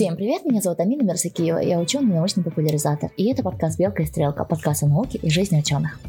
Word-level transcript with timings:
Всем 0.00 0.16
привет, 0.16 0.46
меня 0.46 0.62
зовут 0.62 0.80
Амина 0.80 1.02
Мерсакиева, 1.02 1.58
я 1.58 1.78
ученый 1.78 2.14
научный 2.14 2.42
популяризатор, 2.42 3.10
и 3.18 3.30
это 3.30 3.42
подкаст 3.42 3.78
«Белка 3.78 4.02
и 4.02 4.06
стрелка», 4.06 4.46
подкаст 4.46 4.82
о 4.82 4.86
науке 4.86 5.18
и 5.18 5.28
жизни 5.28 5.58
ученых. 5.58 6.00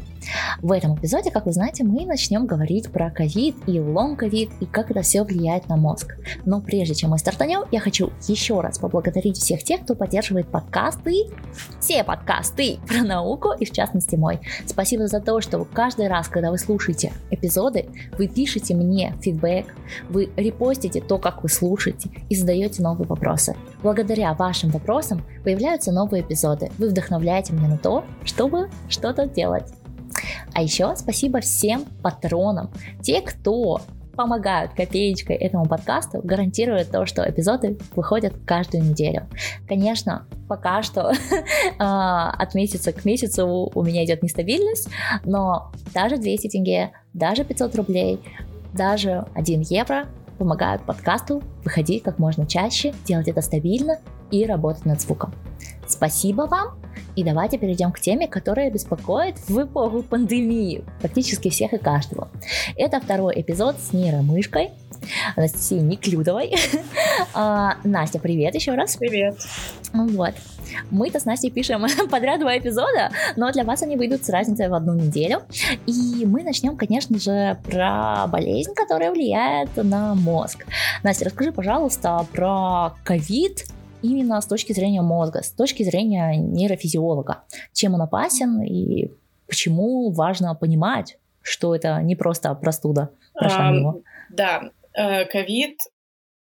В 0.60 0.72
этом 0.72 0.96
эпизоде, 0.96 1.30
как 1.30 1.46
вы 1.46 1.52
знаете, 1.52 1.84
мы 1.84 2.06
начнем 2.06 2.46
говорить 2.46 2.90
про 2.90 3.10
ковид 3.10 3.56
и 3.66 3.78
long 3.80 4.11
COVID 4.11 4.50
и 4.60 4.66
как 4.66 4.90
это 4.90 5.02
все 5.02 5.22
влияет 5.22 5.68
на 5.68 5.76
мозг. 5.76 6.14
Но 6.44 6.60
прежде 6.60 6.94
чем 6.94 7.10
мы 7.10 7.18
стартанем, 7.18 7.64
я 7.70 7.80
хочу 7.80 8.12
еще 8.28 8.60
раз 8.60 8.78
поблагодарить 8.78 9.38
всех 9.38 9.62
тех, 9.62 9.82
кто 9.82 9.94
поддерживает 9.94 10.48
подкасты, 10.48 11.26
все 11.80 12.04
подкасты 12.04 12.78
про 12.88 13.02
науку 13.02 13.52
и 13.58 13.64
в 13.64 13.70
частности 13.70 14.16
мой. 14.16 14.40
Спасибо 14.66 15.06
за 15.06 15.20
то, 15.20 15.40
что 15.40 15.64
каждый 15.64 16.08
раз, 16.08 16.28
когда 16.28 16.50
вы 16.50 16.58
слушаете 16.58 17.12
эпизоды, 17.30 17.86
вы 18.18 18.28
пишете 18.28 18.74
мне 18.74 19.14
feedback, 19.20 19.66
вы 20.08 20.30
репостите 20.36 21.00
то, 21.00 21.18
как 21.18 21.42
вы 21.42 21.48
слушаете 21.48 22.10
и 22.28 22.36
задаете 22.36 22.82
новые 22.82 23.06
вопросы. 23.06 23.56
Благодаря 23.82 24.32
вашим 24.34 24.70
вопросам 24.70 25.24
появляются 25.44 25.92
новые 25.92 26.22
эпизоды. 26.22 26.70
Вы 26.78 26.88
вдохновляете 26.88 27.52
меня 27.52 27.68
на 27.68 27.78
то, 27.78 28.04
чтобы 28.24 28.70
что-то 28.88 29.26
делать. 29.26 29.72
А 30.54 30.62
еще 30.62 30.94
спасибо 30.96 31.40
всем 31.40 31.84
патронам, 32.02 32.70
те, 33.02 33.20
кто 33.20 33.80
помогают 34.14 34.72
копеечкой 34.74 35.36
этому 35.36 35.66
подкасту, 35.66 36.20
гарантируют 36.22 36.90
то, 36.90 37.06
что 37.06 37.28
эпизоды 37.28 37.78
выходят 37.96 38.34
каждую 38.46 38.84
неделю. 38.84 39.26
Конечно, 39.66 40.26
пока 40.48 40.82
что 40.82 41.12
а, 41.78 42.30
от 42.30 42.54
месяца 42.54 42.92
к 42.92 43.04
месяцу 43.04 43.70
у 43.74 43.82
меня 43.82 44.04
идет 44.04 44.22
нестабильность, 44.22 44.88
но 45.24 45.72
даже 45.94 46.18
200 46.18 46.48
тенге, 46.48 46.92
даже 47.14 47.44
500 47.44 47.74
рублей, 47.76 48.20
даже 48.72 49.24
1 49.34 49.60
евро 49.62 50.06
помогают 50.38 50.82
подкасту 50.82 51.42
выходить 51.64 52.02
как 52.02 52.18
можно 52.18 52.46
чаще, 52.46 52.94
делать 53.04 53.28
это 53.28 53.40
стабильно 53.42 53.98
и 54.30 54.44
работать 54.44 54.84
над 54.84 55.00
звуком. 55.00 55.32
Спасибо 55.92 56.42
вам! 56.42 56.78
И 57.16 57.22
давайте 57.22 57.58
перейдем 57.58 57.92
к 57.92 58.00
теме, 58.00 58.26
которая 58.26 58.70
беспокоит 58.70 59.38
в 59.46 59.62
эпоху 59.62 60.02
пандемии 60.02 60.82
практически 61.00 61.50
всех 61.50 61.74
и 61.74 61.78
каждого. 61.78 62.30
Это 62.76 62.98
второй 62.98 63.38
эпизод 63.42 63.76
с 63.78 63.92
нейромышкой 63.92 64.70
Анастасией 65.36 65.82
Неклюдовой. 65.82 66.54
а, 67.34 67.76
Настя, 67.84 68.18
привет 68.18 68.54
еще 68.54 68.72
раз. 68.72 68.96
Привет. 68.96 69.36
Вот. 69.92 70.32
Мы-то 70.90 71.20
с 71.20 71.26
Настей 71.26 71.50
пишем 71.50 71.84
подряд 72.10 72.40
два 72.40 72.56
эпизода, 72.56 73.10
но 73.36 73.52
для 73.52 73.64
вас 73.64 73.82
они 73.82 73.96
выйдут 73.96 74.24
с 74.24 74.30
разницей 74.30 74.68
в 74.68 74.74
одну 74.74 74.94
неделю. 74.94 75.42
И 75.86 76.24
мы 76.24 76.42
начнем, 76.42 76.78
конечно 76.78 77.18
же, 77.18 77.58
про 77.64 78.26
болезнь, 78.28 78.72
которая 78.74 79.10
влияет 79.10 79.76
на 79.76 80.14
мозг. 80.14 80.64
Настя, 81.02 81.26
расскажи, 81.26 81.52
пожалуйста, 81.52 82.26
про 82.32 82.94
ковид 83.04 83.66
именно 84.02 84.40
с 84.40 84.46
точки 84.46 84.72
зрения 84.72 85.02
мозга, 85.02 85.42
с 85.42 85.52
точки 85.52 85.82
зрения 85.82 86.36
нейрофизиолога. 86.36 87.44
Чем 87.72 87.94
он 87.94 88.02
опасен 88.02 88.60
и 88.62 89.10
почему 89.46 90.10
важно 90.10 90.54
понимать, 90.54 91.18
что 91.42 91.74
это 91.74 92.00
не 92.02 92.16
просто 92.16 92.54
простуда 92.54 93.10
прошла 93.34 93.68
а, 93.68 93.72
мимо. 93.72 94.02
Да, 94.30 94.70
э, 94.94 95.24
ковид 95.26 95.78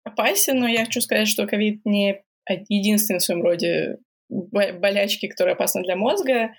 опасен, 0.05 0.59
но 0.59 0.67
я 0.67 0.84
хочу 0.84 1.00
сказать, 1.00 1.28
что 1.28 1.47
ковид 1.47 1.84
не 1.84 2.23
единственный 2.69 3.19
в 3.19 3.23
своем 3.23 3.42
роде 3.42 3.98
болячки, 4.28 5.27
которые 5.27 5.55
опасны 5.55 5.83
для 5.83 5.97
мозга. 5.97 6.50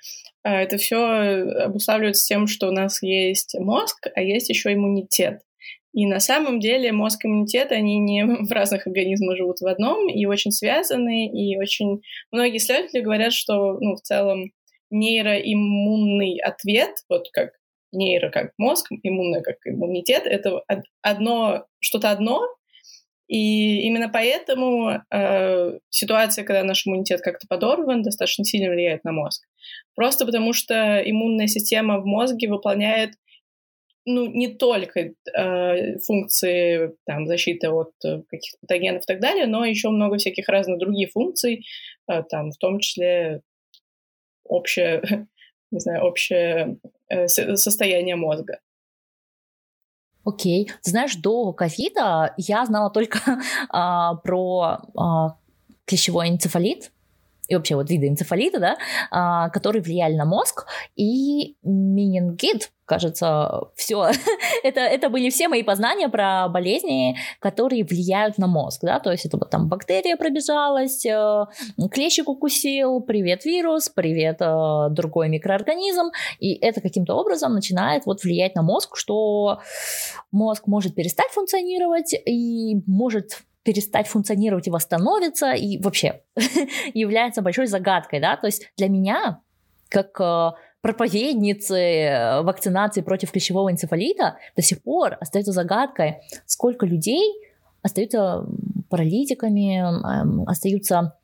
А, 0.44 0.61
это 0.61 0.78
все 0.78 1.66
обуславливается 1.66 2.25
тем, 2.25 2.47
что 2.47 2.67
у 2.67 2.72
нас 2.72 3.02
есть 3.02 3.56
мозг, 3.59 4.08
а 4.16 4.22
есть 4.22 4.50
еще 4.50 4.73
иммунитет. 4.73 5.41
И 5.93 6.05
на 6.05 6.19
самом 6.19 6.59
деле 6.59 6.91
мозг 6.91 7.25
и 7.25 7.27
иммунитет, 7.27 7.71
они 7.71 7.99
не 7.99 8.23
в 8.47 8.51
разных 8.51 8.87
организмах 8.87 9.37
живут 9.37 9.59
в 9.61 9.67
одном, 9.67 10.09
и 10.09 10.25
очень 10.25 10.51
связаны, 10.51 11.27
и 11.27 11.57
очень... 11.57 12.01
Многие 12.31 12.57
исследователи 12.57 13.01
говорят, 13.01 13.33
что, 13.33 13.77
ну, 13.79 13.95
в 13.95 14.01
целом, 14.01 14.51
нейроиммунный 14.91 16.39
ответ, 16.39 16.95
вот 17.09 17.29
как 17.31 17.51
нейро 17.91 18.29
как 18.29 18.51
мозг, 18.57 18.91
иммунное 19.03 19.41
как 19.41 19.57
иммунитет, 19.66 20.23
это 20.25 20.61
одно, 21.01 21.66
что-то 21.79 22.11
одно, 22.11 22.41
и 23.28 23.81
именно 23.81 24.09
поэтому 24.09 25.03
э, 25.11 25.79
ситуация, 25.89 26.44
когда 26.44 26.63
наш 26.63 26.85
иммунитет 26.88 27.22
как-то 27.22 27.45
подорван, 27.47 28.01
достаточно 28.01 28.44
сильно 28.44 28.72
влияет 28.72 29.03
на 29.03 29.11
мозг. 29.11 29.44
Просто 29.94 30.25
потому 30.25 30.51
что 30.51 30.99
иммунная 31.05 31.45
система 31.45 31.99
в 31.99 32.05
мозге 32.07 32.49
выполняет 32.49 33.11
ну, 34.05 34.25
не 34.27 34.47
только 34.47 35.11
э, 35.35 35.97
функции 35.99 36.95
там, 37.05 37.27
защиты 37.27 37.69
от 37.69 37.91
э, 38.03 38.21
каких-то 38.27 38.57
патогенов 38.61 39.03
и 39.03 39.05
так 39.05 39.19
далее, 39.19 39.45
но 39.45 39.65
еще 39.65 39.89
много 39.89 40.17
всяких 40.17 40.47
разных 40.47 40.79
других 40.79 41.11
функций, 41.11 41.65
э, 42.09 42.23
там, 42.29 42.51
в 42.51 42.57
том 42.57 42.79
числе 42.79 43.41
общее, 44.43 45.01
не 45.71 45.79
знаю, 45.79 46.03
общее 46.03 46.77
э, 47.09 47.27
состояние 47.27 48.15
мозга. 48.15 48.59
Окей. 50.23 50.66
Okay. 50.66 50.71
Знаешь, 50.81 51.16
до 51.16 51.53
ковида 51.53 52.33
я 52.37 52.66
знала 52.66 52.89
только 52.89 53.19
а, 53.69 54.16
про 54.16 54.79
а, 54.95 55.37
клещевой 55.85 56.29
энцефалит, 56.29 56.91
и 57.49 57.55
вообще 57.55 57.75
вот 57.75 57.89
виды 57.89 58.07
энцефалита, 58.07 58.59
да, 58.59 58.77
а, 59.11 59.49
которые 59.49 59.81
влияли 59.81 60.15
на 60.15 60.25
мозг, 60.25 60.67
и 60.95 61.55
менингит, 61.63 62.71
кажется, 62.85 63.61
все. 63.75 64.11
это, 64.63 64.79
это 64.79 65.09
были 65.09 65.29
все 65.29 65.47
мои 65.47 65.63
познания 65.63 66.09
про 66.09 66.47
болезни, 66.47 67.17
которые 67.39 67.83
влияют 67.83 68.37
на 68.37 68.47
мозг, 68.47 68.81
да, 68.83 68.99
то 68.99 69.11
есть 69.11 69.25
это 69.25 69.37
вот 69.37 69.49
там 69.49 69.67
бактерия 69.67 70.15
пробежалась, 70.15 71.05
э, 71.05 71.45
клещик 71.91 72.29
укусил, 72.29 73.01
привет 73.01 73.45
вирус, 73.45 73.89
привет 73.89 74.37
э, 74.41 74.87
другой 74.91 75.29
микроорганизм, 75.29 76.11
и 76.39 76.53
это 76.53 76.81
каким-то 76.81 77.16
образом 77.16 77.53
начинает 77.53 78.05
вот 78.05 78.23
влиять 78.23 78.55
на 78.55 78.61
мозг, 78.61 78.95
что 78.95 79.59
мозг 80.31 80.67
может 80.67 80.93
перестать 80.93 81.31
функционировать 81.31 82.13
и 82.13 82.75
может 82.85 83.39
перестать 83.64 84.08
функционировать 84.08 84.68
и 84.68 84.72
восстановиться, 84.72 85.52
и 85.52 85.81
вообще 85.81 86.22
является 86.94 87.42
большой 87.42 87.68
загадкой, 87.68 88.20
да, 88.20 88.38
то 88.38 88.47
есть 88.47 88.72
для 88.78 88.88
меня, 88.88 89.42
как 89.90 90.20
э, 90.20 90.52
проповедницы 90.81 91.75
э, 91.78 92.42
вакцинации 92.42 93.02
против 93.02 93.31
клещевого 93.31 93.72
энцефалита, 93.72 94.38
до 94.56 94.62
сих 94.62 94.81
пор 94.81 95.18
остается 95.20 95.52
загадкой, 95.52 96.22
сколько 96.46 96.86
людей 96.86 97.34
остаются 97.81 98.46
паралитиками, 98.90 99.80
э, 99.80 100.44
остаются, 100.47 101.18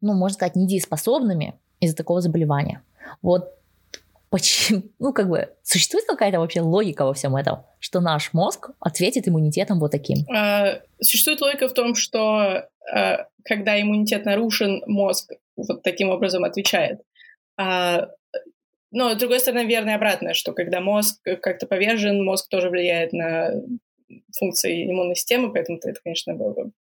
ну, 0.00 0.14
можно 0.14 0.34
сказать, 0.34 0.56
недееспособными 0.56 1.54
из-за 1.80 1.96
такого 1.96 2.20
заболевания. 2.20 2.82
Вот 3.22 3.57
почему, 4.30 4.82
ну, 4.98 5.12
как 5.12 5.28
бы, 5.28 5.54
существует 5.62 6.06
какая-то 6.06 6.40
вообще 6.40 6.60
логика 6.60 7.04
во 7.04 7.14
всем 7.14 7.36
этом, 7.36 7.64
что 7.78 8.00
наш 8.00 8.32
мозг 8.32 8.70
ответит 8.80 9.28
иммунитетом 9.28 9.78
вот 9.78 9.92
таким? 9.92 10.18
А, 10.34 10.80
существует 11.00 11.40
логика 11.40 11.68
в 11.68 11.74
том, 11.74 11.94
что 11.94 12.68
а, 12.92 13.26
когда 13.44 13.80
иммунитет 13.80 14.24
нарушен, 14.24 14.82
мозг 14.86 15.32
вот 15.56 15.82
таким 15.82 16.10
образом 16.10 16.44
отвечает. 16.44 17.00
А, 17.56 18.08
но, 18.90 19.12
с 19.14 19.16
другой 19.16 19.40
стороны, 19.40 19.66
верно 19.66 19.90
и 19.90 19.94
обратное, 19.94 20.34
что 20.34 20.52
когда 20.52 20.80
мозг 20.80 21.20
как-то 21.42 21.66
повержен, 21.66 22.24
мозг 22.24 22.48
тоже 22.48 22.70
влияет 22.70 23.12
на 23.12 23.52
функции 24.38 24.90
иммунной 24.90 25.14
системы, 25.14 25.52
поэтому 25.52 25.78
это, 25.82 26.00
конечно, 26.02 26.34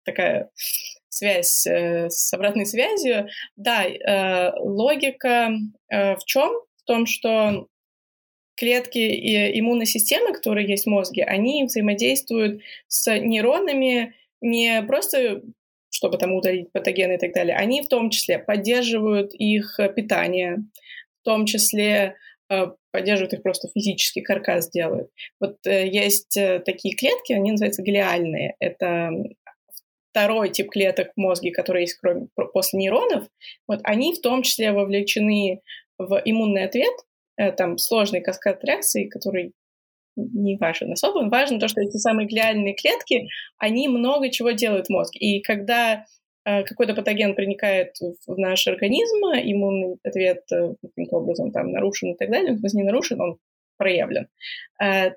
такая 0.04 0.50
связь 1.10 1.68
э, 1.68 2.10
с 2.10 2.34
обратной 2.34 2.66
связью. 2.66 3.28
Да, 3.56 3.86
э, 3.86 4.52
логика 4.60 5.52
э, 5.90 6.16
в 6.16 6.26
чем? 6.26 6.52
В 6.84 6.86
том, 6.86 7.06
что 7.06 7.68
клетки 8.56 9.00
и 9.00 9.60
иммунной 9.60 9.86
системы, 9.86 10.34
которые 10.34 10.68
есть 10.68 10.86
в 10.86 10.90
мозге, 10.90 11.24
они 11.24 11.64
взаимодействуют 11.64 12.62
с 12.88 13.12
нейронами 13.20 14.16
не 14.42 14.84
просто 14.84 15.42
чтобы 15.90 16.18
там 16.18 16.34
удалить 16.34 16.72
патогены 16.72 17.14
и 17.14 17.18
так 17.18 17.34
далее, 17.34 17.56
они 17.56 17.84
в 17.84 17.88
том 17.88 18.10
числе 18.10 18.40
поддерживают 18.40 19.34
их 19.36 19.80
питание, 19.96 20.64
в 21.22 21.24
том 21.24 21.46
числе 21.46 22.16
э, 22.50 22.68
поддерживают 22.92 23.34
их 23.34 23.44
просто 23.44 23.70
физически, 23.74 24.22
каркас 24.22 24.70
делают. 24.72 25.12
Вот 25.40 25.58
э, 25.68 25.88
есть 25.88 26.36
э, 26.36 26.60
такие 26.66 26.96
клетки, 26.96 27.34
они 27.34 27.52
называются 27.52 27.84
глиальные. 27.84 28.56
Это 28.60 29.12
второй 30.10 30.50
тип 30.50 30.70
клеток 30.70 31.12
в 31.16 31.20
мозге, 31.20 31.52
которые 31.52 31.84
есть 31.84 31.98
кроме, 32.00 32.28
после 32.54 32.80
нейронов. 32.80 33.28
Вот 33.68 33.80
они 33.84 34.14
в 34.14 34.22
том 34.22 34.42
числе 34.42 34.72
вовлечены 34.72 35.62
в 36.06 36.22
иммунный 36.26 36.66
ответ, 36.66 36.94
э, 37.38 37.52
там 37.52 37.78
сложный 37.78 38.22
каскад 38.22 38.64
реакций, 38.64 39.08
который 39.08 39.54
не 40.16 40.58
важен 40.58 40.92
особо. 40.92 41.28
Важно 41.30 41.60
то, 41.60 41.68
что 41.68 41.82
эти 41.82 41.98
самые 41.98 42.28
глиальные 42.28 42.76
клетки, 42.76 43.28
они 43.58 43.88
много 43.88 44.30
чего 44.30 44.52
делают 44.52 44.88
в 44.88 44.90
мозг. 44.92 45.16
И 45.16 45.42
когда 45.42 46.06
э, 46.46 46.64
какой-то 46.64 46.94
патоген 46.94 47.36
проникает 47.36 47.96
в 48.28 48.38
наш 48.38 48.68
организм, 48.68 49.26
иммунный 49.26 49.98
ответ 50.04 50.44
э, 50.52 50.76
каким-то 50.82 51.18
образом 51.18 51.52
там 51.52 51.72
нарушен 51.72 52.12
и 52.12 52.18
так 52.18 52.30
далее, 52.30 52.54
он 52.54 52.60
не 52.74 52.84
нарушен, 52.84 53.22
он 53.22 53.38
проявлен, 53.78 54.28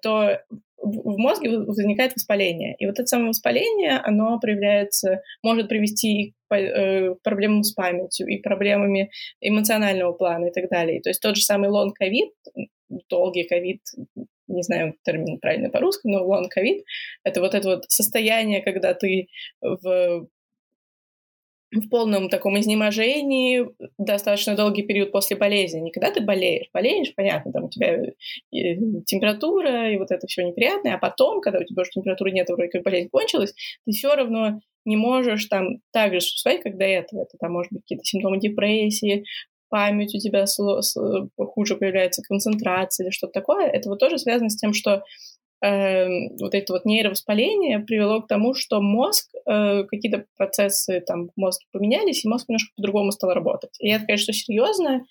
то 0.03 0.41
в 0.87 1.19
мозге 1.19 1.59
возникает 1.59 2.15
воспаление. 2.15 2.77
И 2.79 2.87
вот 2.87 2.99
это 2.99 3.07
самое 3.07 3.29
воспаление, 3.29 3.99
оно 3.99 4.39
проявляется, 4.41 5.23
может 5.43 5.69
привести 5.69 6.35
к 6.49 6.55
э, 6.55 7.15
проблемам 7.23 7.63
с 7.63 7.73
памятью 7.73 8.27
и 8.29 8.39
проблемами 8.39 9.11
эмоционального 9.41 10.13
плана 10.13 10.47
и 10.47 10.53
так 10.53 10.71
далее. 10.71 11.01
То 11.01 11.11
есть 11.11 11.21
тот 11.21 11.37
же 11.37 11.43
самый 11.43 11.69
long 11.69 11.94
COVID, 11.94 12.31
долгий 13.09 13.45
ковид, 13.45 13.81
не 14.49 14.63
знаю 14.63 14.95
термин 15.05 15.39
правильно 15.39 15.71
по-русски, 15.71 16.07
но 16.07 16.25
long 16.25 16.49
COVID, 16.49 16.85
это 17.25 17.41
вот 17.41 17.55
это 17.55 17.69
вот 17.69 17.85
состояние, 17.89 18.63
когда 18.63 18.95
ты 18.95 19.29
в 19.61 20.29
в 21.81 21.89
полном 21.89 22.29
таком 22.29 22.59
изнеможении 22.59 23.67
достаточно 23.99 24.57
долгий 24.57 24.83
период 24.83 25.13
после 25.13 25.37
болезни. 25.37 25.81
Не 25.81 25.93
когда 25.93 26.11
ты 26.11 26.21
болеешь. 26.21 26.69
Болеешь, 26.73 27.15
понятно, 27.15 27.53
там 27.53 27.65
у 27.65 27.71
тебя 27.71 28.13
температура 28.51 29.91
и 29.91 29.99
вот 29.99 30.11
это 30.11 30.27
все 30.27 30.45
неприятное, 30.45 30.95
а 30.95 30.99
потом, 30.99 31.41
когда 31.41 31.61
у 31.61 31.65
тебя 31.65 31.83
уже 31.83 31.91
температуры 31.91 32.33
нет, 32.33 32.49
вроде 32.49 32.71
как 32.71 32.83
болезнь 32.83 33.09
кончилась, 33.11 33.55
ты 33.85 33.93
все 33.93 34.15
равно 34.15 34.61
не 34.85 34.97
можешь 34.97 35.47
там 35.47 35.81
так 35.93 36.13
же 36.13 36.21
существовать, 36.21 36.63
как 36.63 36.79
до 36.79 36.85
этого. 36.85 37.23
Это 37.23 37.37
там, 37.39 37.53
может 37.53 37.73
быть, 37.73 37.83
какие-то 37.83 38.05
симптомы 38.05 38.39
депрессии, 38.39 39.25
память 39.69 40.15
у 40.15 40.19
тебя 40.19 40.45
хуже 41.37 41.77
появляется, 41.77 42.23
концентрация 42.23 43.05
или 43.05 43.11
что-то 43.11 43.33
такое. 43.33 43.67
Это 43.67 43.89
вот 43.89 43.99
тоже 43.99 44.19
связано 44.19 44.49
с 44.49 44.57
тем, 44.57 44.73
что 44.73 45.03
э, 45.67 46.29
вот 46.41 46.55
это 46.55 46.73
вот 46.73 46.85
нейровоспаление 46.85 47.81
привело 47.81 48.23
к 48.23 48.29
тому, 48.29 48.55
что 48.55 48.81
мозг, 48.81 49.31
э, 49.47 49.85
какие-то 49.85 50.27
процессы 50.37 51.01
там 51.01 51.29
в 51.29 51.33
мозге 51.37 51.67
поменялись, 51.73 52.25
и 52.25 52.29
мозг 52.29 52.49
немножко 52.49 52.73
по-другому 52.77 53.13
стал 53.13 53.33
работать. 53.33 53.77
И 53.81 53.89
это, 53.89 54.07
конечно, 54.07 54.33
серьезно. 54.33 55.05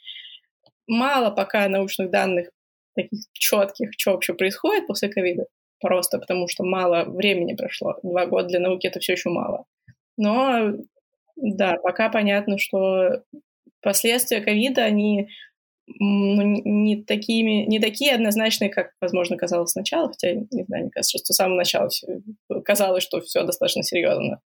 Мало 0.87 1.31
пока 1.31 1.67
научных 1.67 2.11
данных 2.11 2.49
таких 2.95 3.19
четких, 3.33 3.89
что 3.97 4.11
вообще 4.11 4.33
происходит 4.33 4.87
после 4.87 5.09
ковида, 5.09 5.45
просто 5.79 6.19
потому 6.19 6.47
что 6.47 6.63
мало 6.63 7.03
времени 7.05 7.55
прошло. 7.55 7.95
Два 8.03 8.25
года 8.25 8.47
для 8.47 8.59
науки 8.59 8.87
это 8.87 8.99
все 8.99 9.13
еще 9.13 9.29
мало. 9.29 9.65
Но 10.17 10.73
да, 11.35 11.77
пока 11.83 12.09
понятно, 12.09 12.57
что 12.57 13.23
последствия 13.81 14.41
ковида, 14.41 14.83
они 14.83 15.29
ну, 15.87 16.41
не, 16.65 17.03
такими, 17.03 17.65
не 17.65 17.79
такие 17.79 18.13
однозначные, 18.13 18.69
как, 18.69 18.91
возможно, 19.01 19.37
казалось 19.37 19.71
сначала, 19.71 20.09
хотя, 20.09 20.33
не 20.33 20.63
знаю, 20.63 20.83
мне 20.83 20.91
кажется, 20.91 21.17
что 21.17 21.33
с 21.33 21.35
самого 21.35 21.57
начала 21.57 21.89
все, 21.89 22.21
казалось, 22.63 23.03
что 23.03 23.21
все 23.21 23.43
достаточно 23.43 23.83
серьезно. 23.83 24.41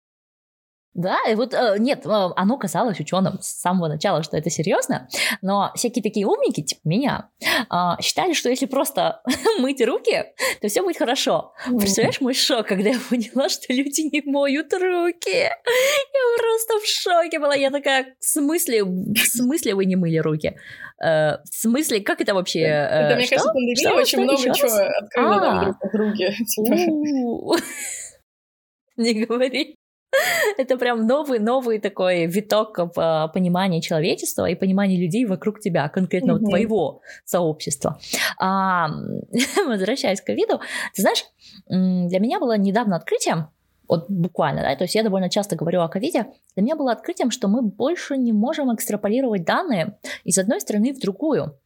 Да, 0.94 1.16
и 1.30 1.34
вот 1.34 1.54
э, 1.54 1.76
нет, 1.78 2.04
э, 2.06 2.08
оно 2.08 2.56
казалось 2.56 2.98
ученым 2.98 3.38
с 3.40 3.60
самого 3.60 3.88
начала, 3.88 4.22
что 4.22 4.36
это 4.36 4.50
серьезно, 4.50 5.08
но 5.42 5.70
всякие 5.74 6.02
такие 6.02 6.26
умники, 6.26 6.62
типа 6.62 6.80
меня, 6.84 7.30
э, 7.40 8.02
считали, 8.02 8.32
что 8.32 8.48
если 8.48 8.66
просто 8.66 9.22
мыть 9.60 9.80
руки, 9.84 10.24
то 10.60 10.68
все 10.68 10.82
будет 10.82 10.98
хорошо. 10.98 11.52
Представляешь 11.66 12.20
мой 12.20 12.34
шок, 12.34 12.66
когда 12.66 12.90
я 12.90 12.98
поняла, 13.10 13.48
что 13.48 13.72
люди 13.72 14.02
не 14.12 14.22
моют 14.28 14.72
руки? 14.72 15.30
Я 15.30 16.36
просто 16.38 16.80
в 16.82 16.86
шоке 16.86 17.38
была. 17.38 17.54
Я 17.54 17.70
такая, 17.70 18.16
в 18.18 18.24
смысле, 18.24 18.84
в 18.84 19.18
смысле 19.18 19.74
вы 19.74 19.84
не 19.84 19.96
мыли 19.96 20.18
руки? 20.18 20.56
в 21.00 21.40
смысле, 21.52 22.00
как 22.00 22.20
это 22.20 22.34
вообще? 22.34 22.58
Это, 22.62 23.14
мне 23.14 23.28
кажется, 23.28 23.52
пандемия 23.52 23.92
очень 23.92 24.20
много 24.20 24.42
чего 24.52 24.68
открыла 25.00 25.34
нам 25.36 25.64
друг 25.64 25.76
о 25.80 25.96
друге. 25.96 26.32
Типа. 26.48 27.56
Не 28.96 29.24
говори. 29.24 29.76
Это 30.58 30.76
прям 30.76 31.06
новый-новый 31.06 31.78
такой 31.78 32.26
виток 32.26 32.78
в 32.94 33.30
понимании 33.34 33.80
человечества 33.80 34.46
и 34.46 34.54
понимании 34.54 34.98
людей 34.98 35.24
вокруг 35.26 35.60
тебя, 35.60 35.88
конкретно 35.88 36.32
mm-hmm. 36.32 36.48
твоего 36.48 37.00
сообщества. 37.24 37.98
А, 38.38 38.88
возвращаясь 39.66 40.20
к 40.20 40.26
ковиду, 40.26 40.60
ты 40.94 41.02
знаешь, 41.02 41.24
для 41.68 42.18
меня 42.20 42.40
было 42.40 42.56
недавно 42.56 42.96
открытием, 42.96 43.48
вот 43.88 44.10
буквально, 44.10 44.62
да, 44.62 44.76
то 44.76 44.84
есть 44.84 44.94
я 44.94 45.02
довольно 45.02 45.30
часто 45.30 45.56
говорю 45.56 45.80
о 45.80 45.88
ковиде, 45.88 46.26
для 46.54 46.62
меня 46.62 46.76
было 46.76 46.92
открытием, 46.92 47.30
что 47.30 47.48
мы 47.48 47.62
больше 47.62 48.16
не 48.16 48.32
можем 48.32 48.74
экстраполировать 48.74 49.44
данные 49.44 49.98
из 50.24 50.38
одной 50.38 50.60
страны 50.60 50.92
в 50.92 51.00
другую. 51.00 51.58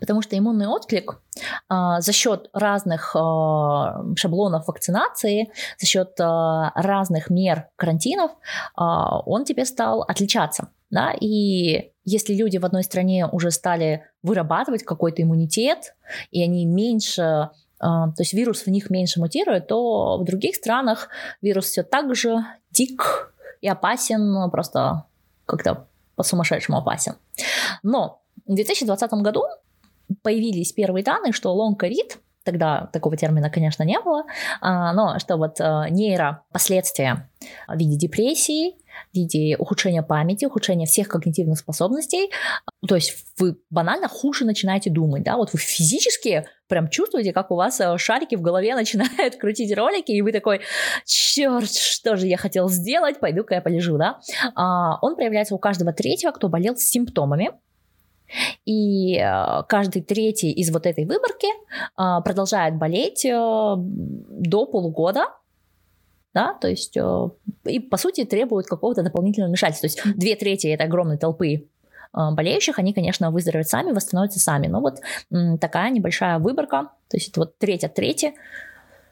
Потому 0.00 0.22
что 0.22 0.36
иммунный 0.36 0.66
отклик 0.66 1.20
а, 1.68 2.00
за 2.00 2.12
счет 2.12 2.48
разных 2.52 3.14
а, 3.14 4.04
шаблонов 4.16 4.66
вакцинации, 4.68 5.50
за 5.78 5.86
счет 5.86 6.18
а, 6.20 6.72
разных 6.74 7.30
мер 7.30 7.68
карантинов, 7.76 8.30
а, 8.74 9.20
он 9.20 9.44
тебе 9.44 9.64
стал 9.64 10.02
отличаться. 10.02 10.68
Да? 10.90 11.12
И 11.20 11.92
если 12.04 12.34
люди 12.34 12.58
в 12.58 12.64
одной 12.64 12.84
стране 12.84 13.26
уже 13.26 13.50
стали 13.50 14.04
вырабатывать 14.22 14.84
какой-то 14.84 15.22
иммунитет, 15.22 15.94
и 16.30 16.42
они 16.42 16.64
меньше 16.64 17.50
то 17.78 18.14
есть 18.20 18.32
вирус 18.32 18.62
в 18.62 18.68
них 18.68 18.88
меньше 18.88 19.20
мутирует, 19.20 19.66
то 19.66 20.16
в 20.16 20.24
других 20.24 20.54
странах 20.56 21.10
вирус 21.42 21.66
все 21.66 21.82
так 21.82 22.14
же 22.14 22.38
дик 22.70 23.34
и 23.60 23.68
опасен, 23.68 24.50
просто 24.50 25.04
как-то 25.44 25.86
по-сумасшедшему 26.14 26.78
опасен. 26.78 27.16
Но 27.82 28.22
в 28.46 28.54
2020 28.54 29.10
году 29.12 29.44
появились 30.22 30.72
первые 30.72 31.04
данные, 31.04 31.32
что 31.32 31.54
long-covid, 31.54 32.18
тогда 32.46 32.88
такого 32.92 33.16
термина, 33.16 33.50
конечно, 33.50 33.82
не 33.82 34.00
было, 34.00 34.24
а, 34.60 34.92
но 34.94 35.18
что 35.18 35.36
вот 35.36 35.60
а, 35.60 35.90
нейропоследствия 35.90 37.28
в 37.68 37.76
виде 37.76 37.96
депрессии, 37.96 38.76
в 39.12 39.14
виде 39.14 39.56
ухудшения 39.58 40.02
памяти, 40.02 40.46
ухудшения 40.46 40.86
всех 40.86 41.08
когнитивных 41.08 41.58
способностей. 41.58 42.30
То 42.88 42.94
есть 42.94 43.14
вы 43.38 43.58
банально 43.68 44.08
хуже 44.08 44.46
начинаете 44.46 44.90
думать, 44.90 45.22
да, 45.24 45.36
вот 45.36 45.52
вы 45.52 45.58
физически 45.58 46.46
прям 46.68 46.88
чувствуете, 46.88 47.32
как 47.32 47.50
у 47.50 47.56
вас 47.56 47.80
а, 47.80 47.98
шарики 47.98 48.36
в 48.36 48.42
голове 48.42 48.74
начинают 48.76 49.36
крутить 49.36 49.76
ролики, 49.76 50.12
и 50.12 50.22
вы 50.22 50.32
такой, 50.32 50.60
черт, 51.04 51.70
что 51.70 52.16
же 52.16 52.28
я 52.28 52.36
хотел 52.36 52.68
сделать, 52.68 53.18
пойду-ка 53.18 53.56
я 53.56 53.60
полежу, 53.60 53.98
да. 53.98 54.20
Он 55.02 55.16
проявляется 55.16 55.54
у 55.54 55.58
каждого 55.58 55.92
третьего, 55.92 56.30
кто 56.30 56.48
болел 56.48 56.76
с 56.76 56.82
симптомами, 56.82 57.50
и 58.64 59.16
э, 59.16 59.62
каждый 59.68 60.02
третий 60.02 60.50
из 60.52 60.70
вот 60.72 60.86
этой 60.86 61.04
выборки 61.04 61.46
э, 61.46 62.22
продолжает 62.22 62.76
болеть 62.76 63.24
э, 63.24 63.30
до 63.30 64.66
полугода, 64.66 65.26
да, 66.34 66.54
то 66.54 66.68
есть 66.68 66.96
и 67.64 67.80
по 67.80 67.96
сути 67.96 68.24
требует 68.24 68.66
какого-то 68.66 69.02
дополнительного 69.02 69.48
вмешательства. 69.48 69.88
То 69.88 70.08
есть 70.08 70.18
две 70.18 70.36
трети 70.36 70.66
этой 70.66 70.86
огромной 70.86 71.16
толпы 71.16 71.68
болеющих, 72.12 72.78
они, 72.78 72.92
конечно, 72.92 73.30
выздоровеют 73.30 73.68
сами, 73.68 73.92
восстановятся 73.92 74.38
сами. 74.38 74.66
Но 74.66 74.80
вот 74.80 75.00
такая 75.60 75.90
небольшая 75.90 76.38
выборка, 76.38 76.90
то 77.08 77.16
есть 77.16 77.30
это 77.30 77.40
вот 77.40 77.58
третья 77.58 77.88
трети, 77.88 78.34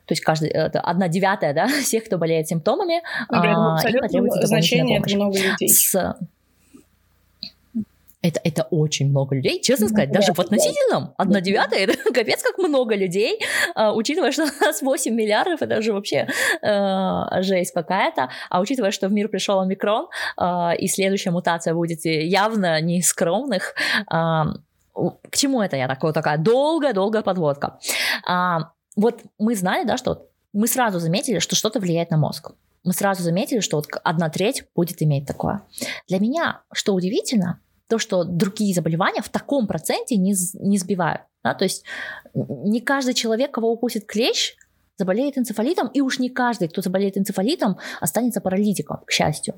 то 0.07 0.13
есть 0.13 0.23
каждый, 0.23 0.51
это 0.51 0.81
одна 0.81 1.09
девятая, 1.09 1.55
да, 1.55 1.67
всех, 1.83 2.05
кто 2.05 2.19
болеет 2.19 2.49
симптомами, 2.49 3.03
Например, 3.31 3.57
а, 3.57 3.81
им 3.89 4.01
потребуется 4.01 5.17
много 5.17 5.39
людей. 5.39 5.69
С, 5.69 6.15
это, 8.25 8.41
это 8.43 8.63
очень 8.71 9.11
много 9.11 9.37
людей, 9.37 9.61
честно 9.61 9.87
сказать, 9.89 10.11
даже 10.11 10.33
в 10.33 10.41
относительном, 10.41 11.13
одна 11.19 11.43
девятая, 11.43 11.81
это 11.81 12.13
капец 12.13 12.43
как 12.43 12.57
много 12.57 12.97
людей, 12.97 13.39
а, 13.75 13.93
учитывая, 13.93 14.33
что 14.33 14.45
у 14.45 14.65
нас 14.65 14.81
8 14.81 15.15
миллиардов, 15.15 15.61
это 15.61 15.79
уже 15.79 15.93
вообще 15.93 16.27
э, 16.63 17.43
жесть 17.43 17.73
какая-то, 17.73 18.31
а 18.49 18.61
учитывая, 18.61 18.93
что 18.93 19.09
в 19.09 19.13
мир 19.13 19.29
пришел 19.29 19.61
омикрон, 19.61 20.09
э, 20.39 20.77
и 20.79 20.89
следующая 20.89 21.33
мутация 21.33 21.75
будет 21.75 22.05
явно 22.07 22.81
не 22.81 23.01
из 23.01 23.09
скромных, 23.09 23.75
э, 24.11 24.15
к 24.15 25.37
чему 25.37 25.61
это 25.61 25.77
я 25.77 25.87
такое, 25.87 26.15
такая 26.15 26.39
долгая-долгая 26.39 27.23
подводка. 27.23 27.79
А, 28.27 28.71
вот 28.97 29.21
мы 29.39 29.55
знали, 29.55 29.85
да, 29.85 29.99
что 29.99 30.29
мы 30.55 30.67
сразу 30.67 30.99
заметили, 30.99 31.41
что 31.41 31.57
что-то 31.57 31.79
влияет 31.79 32.11
на 32.11 32.17
мозг. 32.17 32.53
Мы 32.85 32.95
сразу 32.95 33.23
заметили, 33.23 33.61
что 33.61 33.77
вот 33.77 33.87
одна 34.03 34.31
треть 34.31 34.65
будет 34.75 35.03
иметь 35.03 35.27
такое. 35.27 35.63
Для 36.09 36.21
меня, 36.21 36.63
что 36.73 36.95
удивительно, 36.95 37.61
то, 37.89 37.99
что 37.99 38.25
другие 38.25 38.75
заболевания 38.75 39.23
в 39.23 39.29
таком 39.29 39.67
проценте 39.67 40.17
не, 40.17 40.35
не 40.55 40.79
сбивают. 40.79 41.23
Да? 41.43 41.55
То 41.55 41.65
есть 41.65 41.85
не 42.35 42.81
каждый 42.81 43.15
человек, 43.15 43.53
кого 43.53 43.73
укусит 43.73 44.07
клещ, 44.07 44.57
заболеет 44.97 45.37
энцефалитом, 45.37 45.89
и 45.89 46.01
уж 46.01 46.19
не 46.19 46.31
каждый, 46.31 46.69
кто 46.69 46.81
заболеет 46.81 47.19
энцефалитом, 47.19 47.79
останется 48.01 48.41
паралитиком, 48.41 49.01
к 49.05 49.11
счастью. 49.11 49.55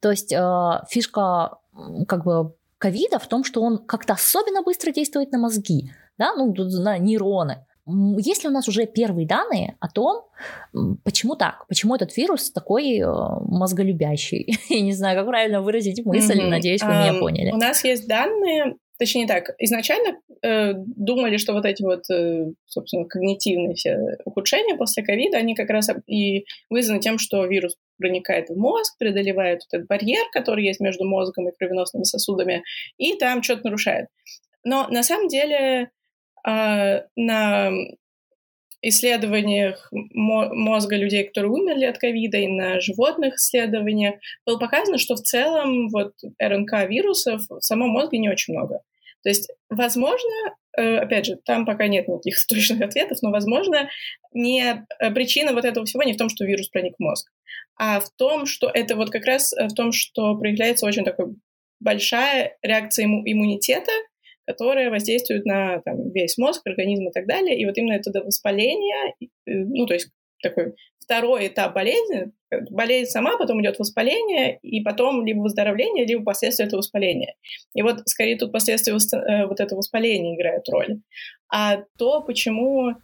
То 0.00 0.10
есть 0.10 0.32
э, 0.32 0.82
фишка 0.88 1.58
как 2.06 2.24
бы 2.24 2.54
ковида 2.78 3.18
в 3.18 3.26
том, 3.26 3.44
что 3.44 3.62
он 3.62 3.78
как-то 3.78 4.12
особенно 4.12 4.62
быстро 4.62 4.92
действует 4.92 5.32
на 5.32 5.38
мозги, 5.38 5.90
да, 6.18 6.34
ну, 6.34 6.54
на 6.54 6.98
нейроны. 6.98 7.66
Есть 7.86 8.44
ли 8.44 8.48
у 8.48 8.52
нас 8.52 8.66
уже 8.66 8.86
первые 8.86 9.26
данные 9.26 9.76
о 9.78 9.88
том, 9.88 10.24
почему 11.04 11.36
так? 11.36 11.66
Почему 11.68 11.94
этот 11.94 12.16
вирус 12.16 12.50
такой 12.50 12.98
э, 12.98 13.06
мозголюбящий? 13.06 14.56
Я 14.70 14.80
не 14.80 14.92
знаю, 14.92 15.18
как 15.18 15.26
правильно 15.26 15.60
выразить 15.60 16.04
мысль, 16.04 16.40
mm-hmm. 16.40 16.48
надеюсь, 16.48 16.82
вы 16.82 16.88
меня 16.88 17.14
поняли. 17.14 17.50
У 17.50 17.56
нас 17.56 17.84
есть 17.84 18.08
данные, 18.08 18.76
точнее 18.98 19.26
так, 19.26 19.54
изначально 19.58 20.18
э, 20.42 20.72
думали, 20.74 21.36
что 21.36 21.52
вот 21.52 21.66
эти 21.66 21.82
вот, 21.82 22.08
э, 22.10 22.52
собственно, 22.64 23.04
когнитивные 23.04 23.74
все 23.74 23.98
ухудшения 24.24 24.76
после 24.76 25.02
ковида, 25.02 25.36
они 25.36 25.54
как 25.54 25.68
раз 25.68 25.90
и 26.06 26.46
вызваны 26.70 27.00
тем, 27.00 27.18
что 27.18 27.44
вирус 27.44 27.76
проникает 27.98 28.48
в 28.48 28.56
мозг, 28.56 28.96
преодолевает 28.98 29.60
вот 29.60 29.76
этот 29.76 29.88
барьер, 29.88 30.24
который 30.32 30.64
есть 30.64 30.80
между 30.80 31.04
мозгом 31.04 31.48
и 31.48 31.52
кровеносными 31.54 32.04
сосудами, 32.04 32.62
и 32.96 33.14
там 33.18 33.42
что-то 33.42 33.64
нарушает. 33.64 34.06
Но 34.64 34.88
на 34.88 35.02
самом 35.02 35.28
деле 35.28 35.90
на 36.44 37.72
исследованиях 38.88 39.88
мозга 39.92 40.96
людей, 40.96 41.24
которые 41.24 41.50
умерли 41.50 41.84
от 41.86 41.98
ковида, 41.98 42.38
и 42.38 42.48
на 42.48 42.80
животных 42.80 43.36
исследованиях 43.36 44.16
было 44.46 44.58
показано, 44.58 44.98
что 44.98 45.14
в 45.16 45.22
целом 45.22 45.88
вот 45.88 46.12
РНК 46.40 46.88
вирусов 46.88 47.42
в 47.48 47.60
самом 47.60 47.90
мозге 47.90 48.18
не 48.18 48.28
очень 48.28 48.54
много. 48.54 48.80
То 49.22 49.30
есть, 49.30 49.50
возможно, 49.70 50.30
э, 50.76 50.98
опять 50.98 51.24
же, 51.24 51.36
там 51.36 51.64
пока 51.64 51.88
нет 51.88 52.08
никаких 52.08 52.36
точных 52.48 52.82
ответов, 52.82 53.18
но, 53.22 53.30
возможно, 53.30 53.88
не 54.34 54.86
э, 55.00 55.10
причина 55.10 55.54
вот 55.54 55.64
этого 55.64 55.86
всего 55.86 56.02
не 56.02 56.12
в 56.12 56.18
том, 56.18 56.28
что 56.28 56.44
вирус 56.44 56.68
проник 56.68 56.94
в 56.98 57.02
мозг, 57.02 57.32
а 57.76 58.00
в 58.00 58.10
том, 58.16 58.44
что 58.44 58.70
это 58.72 58.96
вот 58.96 59.10
как 59.10 59.24
раз 59.24 59.52
в 59.52 59.74
том, 59.74 59.92
что 59.92 60.36
проявляется 60.36 60.86
очень 60.86 61.04
такой 61.04 61.34
большая 61.80 62.56
реакция 62.62 63.06
иммунитета, 63.06 63.92
которая 64.46 64.90
воздействует 64.90 65.44
на 65.44 65.80
там, 65.80 66.10
весь 66.10 66.38
мозг, 66.38 66.62
организм 66.66 67.08
и 67.08 67.12
так 67.12 67.26
далее. 67.26 67.58
И 67.58 67.66
вот 67.66 67.76
именно 67.78 67.94
это 67.94 68.10
воспаление, 68.22 69.14
ну, 69.46 69.86
то 69.86 69.94
есть 69.94 70.10
такой 70.42 70.74
второй 71.04 71.48
этап 71.48 71.74
болезни, 71.74 72.32
болезнь 72.70 73.10
сама, 73.10 73.36
потом 73.36 73.60
идет 73.62 73.78
воспаление, 73.78 74.58
и 74.62 74.80
потом 74.80 75.24
либо 75.24 75.40
выздоровление, 75.40 76.06
либо 76.06 76.24
последствия 76.24 76.66
этого 76.66 76.78
воспаления. 76.78 77.34
И 77.74 77.82
вот 77.82 78.08
скорее 78.08 78.36
тут 78.36 78.52
последствия 78.52 78.94
э, 78.94 79.46
вот 79.46 79.60
этого 79.60 79.78
воспаления 79.78 80.34
играют 80.34 80.68
роль. 80.68 81.00
А 81.52 81.82
то, 81.98 82.22
почему, 82.22 82.94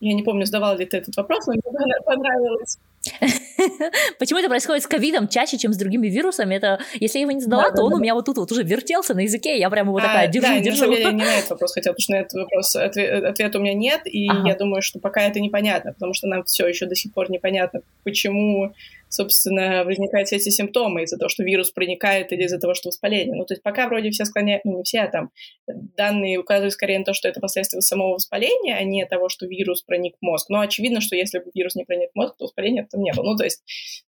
я 0.00 0.14
не 0.14 0.22
помню, 0.22 0.46
задавал 0.46 0.76
ли 0.76 0.86
ты 0.86 0.98
этот 0.98 1.16
вопрос, 1.16 1.46
но 1.46 1.54
мне 1.54 1.94
понравилось 2.04 2.78
Почему 4.18 4.38
это 4.38 4.48
происходит 4.48 4.82
с 4.82 4.86
ковидом 4.86 5.28
чаще, 5.28 5.58
чем 5.58 5.72
с 5.72 5.76
другими 5.76 6.08
вирусами? 6.08 6.54
Это, 6.54 6.80
если 6.94 7.18
я 7.18 7.22
его 7.22 7.32
не 7.32 7.40
задала, 7.40 7.70
да, 7.70 7.76
то 7.76 7.82
он 7.82 7.90
да, 7.90 7.96
у 7.96 8.00
меня 8.00 8.14
вот 8.14 8.24
тут 8.24 8.36
вот 8.38 8.50
уже 8.52 8.62
вертелся 8.62 9.14
на 9.14 9.20
языке, 9.20 9.58
я 9.58 9.70
прямо 9.70 9.92
вот 9.92 10.02
а, 10.02 10.06
такая 10.06 10.28
держу, 10.28 10.46
да, 10.46 10.58
держу. 10.60 10.70
На 10.70 10.76
самом 10.76 10.96
деле, 10.96 11.12
не 11.12 11.24
на 11.24 11.38
этот 11.38 11.50
вопрос 11.50 11.72
хотела, 11.72 11.92
потому 11.94 12.02
что 12.02 12.12
на 12.12 12.16
этот 12.16 12.32
вопрос 12.34 12.76
ответ, 12.76 13.24
ответа 13.24 13.58
у 13.58 13.62
меня 13.62 13.74
нет, 13.74 14.00
и 14.04 14.28
ага. 14.28 14.48
я 14.48 14.54
думаю, 14.56 14.82
что 14.82 14.98
пока 14.98 15.22
это 15.22 15.40
непонятно, 15.40 15.92
потому 15.92 16.14
что 16.14 16.26
нам 16.26 16.44
все 16.44 16.66
еще 16.66 16.86
до 16.86 16.94
сих 16.94 17.12
пор 17.12 17.30
непонятно, 17.30 17.80
почему 18.04 18.72
собственно, 19.08 19.84
возникают 19.84 20.28
все 20.28 20.36
эти 20.36 20.48
симптомы 20.48 21.02
из-за 21.02 21.18
того, 21.18 21.28
что 21.28 21.42
вирус 21.42 21.70
проникает 21.70 22.32
или 22.32 22.44
из-за 22.44 22.58
того, 22.58 22.74
что 22.74 22.88
воспаление. 22.88 23.34
Ну, 23.34 23.44
то 23.44 23.54
есть 23.54 23.62
пока 23.62 23.88
вроде 23.88 24.10
все 24.10 24.24
склоняют, 24.24 24.64
ну, 24.64 24.78
не 24.78 24.82
все, 24.82 25.00
а 25.00 25.08
там 25.08 25.30
данные 25.66 26.38
указывают 26.38 26.72
скорее 26.72 26.98
на 26.98 27.04
то, 27.04 27.12
что 27.12 27.28
это 27.28 27.40
последствия 27.40 27.80
самого 27.80 28.14
воспаления, 28.14 28.76
а 28.76 28.84
не 28.84 29.06
того, 29.06 29.28
что 29.28 29.46
вирус 29.46 29.82
проник 29.82 30.14
в 30.20 30.22
мозг. 30.22 30.48
Но 30.48 30.60
очевидно, 30.60 31.00
что 31.00 31.16
если 31.16 31.38
бы 31.38 31.50
вирус 31.54 31.74
не 31.74 31.84
проник 31.84 32.10
в 32.12 32.16
мозг, 32.16 32.36
то 32.36 32.44
воспаления 32.44 32.86
там 32.90 33.02
не 33.02 33.12
было. 33.12 33.24
Ну, 33.24 33.36
то 33.36 33.44
есть 33.44 33.62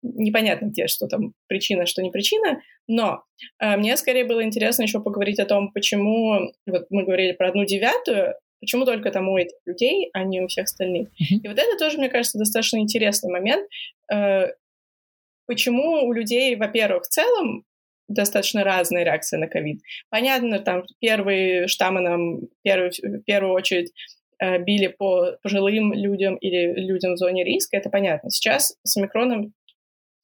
непонятно 0.01 0.67
где, 0.67 0.87
что 0.87 1.07
там 1.07 1.33
причина, 1.47 1.85
что 1.85 2.01
не 2.01 2.11
причина. 2.11 2.61
Но 2.87 3.23
э, 3.59 3.77
мне 3.77 3.95
скорее 3.97 4.25
было 4.25 4.43
интересно 4.43 4.83
еще 4.83 4.99
поговорить 4.99 5.39
о 5.39 5.45
том, 5.45 5.71
почему, 5.71 6.51
вот 6.65 6.87
мы 6.89 7.03
говорили 7.03 7.33
про 7.33 7.49
одну 7.49 7.65
девятую, 7.65 8.35
Почему 8.61 8.85
только 8.85 9.09
там 9.09 9.27
у 9.27 9.37
этих 9.37 9.57
людей, 9.65 10.11
а 10.13 10.23
не 10.23 10.39
у 10.39 10.47
всех 10.47 10.65
остальных? 10.65 11.07
Uh-huh. 11.07 11.39
И 11.43 11.47
вот 11.47 11.57
это 11.57 11.77
тоже, 11.79 11.97
мне 11.97 12.09
кажется, 12.09 12.37
достаточно 12.37 12.77
интересный 12.77 13.31
момент. 13.31 13.67
Э, 14.13 14.49
почему 15.51 16.05
у 16.07 16.13
людей, 16.13 16.55
во-первых, 16.55 17.03
в 17.03 17.09
целом 17.09 17.65
достаточно 18.07 18.63
разные 18.63 19.03
реакции 19.03 19.35
на 19.35 19.47
ковид. 19.47 19.81
Понятно, 20.09 20.59
там 20.59 20.85
первые 21.01 21.67
штаммы 21.67 21.99
нам 21.99 22.39
первый, 22.63 22.91
в 22.91 23.23
первую 23.23 23.53
очередь 23.53 23.91
э, 24.39 24.59
били 24.59 24.87
по 24.87 25.37
пожилым 25.43 25.91
людям 25.91 26.37
или 26.37 26.73
людям 26.73 27.15
в 27.15 27.17
зоне 27.17 27.43
риска, 27.43 27.75
это 27.75 27.89
понятно. 27.89 28.29
Сейчас 28.29 28.77
с 28.83 28.95
омикроном 28.95 29.53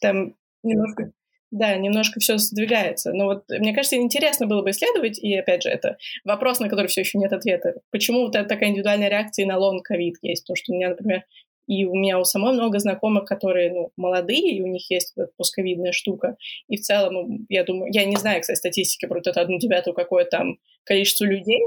там 0.01 0.35
немножко, 0.63 1.11
да, 1.51 1.75
немножко 1.75 2.21
все 2.21 2.37
сдвигается. 2.37 3.11
Но 3.11 3.25
вот 3.25 3.43
мне 3.49 3.73
кажется, 3.73 3.97
интересно 3.97 4.47
было 4.47 4.61
бы 4.61 4.69
исследовать, 4.69 5.19
и 5.19 5.35
опять 5.35 5.63
же, 5.63 5.69
это 5.69 5.97
вопрос, 6.23 6.61
на 6.61 6.69
который 6.69 6.87
все 6.87 7.01
еще 7.01 7.17
нет 7.17 7.33
ответа. 7.33 7.81
Почему 7.91 8.21
вот 8.21 8.31
такая 8.31 8.69
индивидуальная 8.69 9.09
реакция 9.09 9.45
на 9.45 9.57
long 9.57 9.83
COVID 9.83 10.15
есть? 10.21 10.45
То, 10.45 10.55
что 10.55 10.71
у 10.71 10.75
меня, 10.77 10.87
например, 10.87 11.25
и 11.67 11.85
у 11.85 11.93
меня 11.93 12.19
у 12.19 12.23
самой 12.23 12.53
много 12.53 12.79
знакомых, 12.79 13.25
которые 13.25 13.71
ну, 13.71 13.91
молодые, 13.97 14.57
и 14.57 14.61
у 14.61 14.67
них 14.67 14.89
есть 14.89 15.13
вот 15.15 15.35
постковидная 15.37 15.91
штука. 15.91 16.37
И 16.67 16.77
в 16.77 16.81
целом, 16.81 17.13
ну, 17.13 17.39
я 17.49 17.63
думаю, 17.63 17.91
я 17.93 18.05
не 18.05 18.15
знаю, 18.15 18.41
кстати, 18.41 18.57
статистики 18.57 19.05
про 19.05 19.19
эту 19.19 19.39
одну 19.39 19.59
девятую, 19.59 19.93
какое 19.93 20.25
там 20.25 20.57
количество 20.83 21.25
людей. 21.25 21.61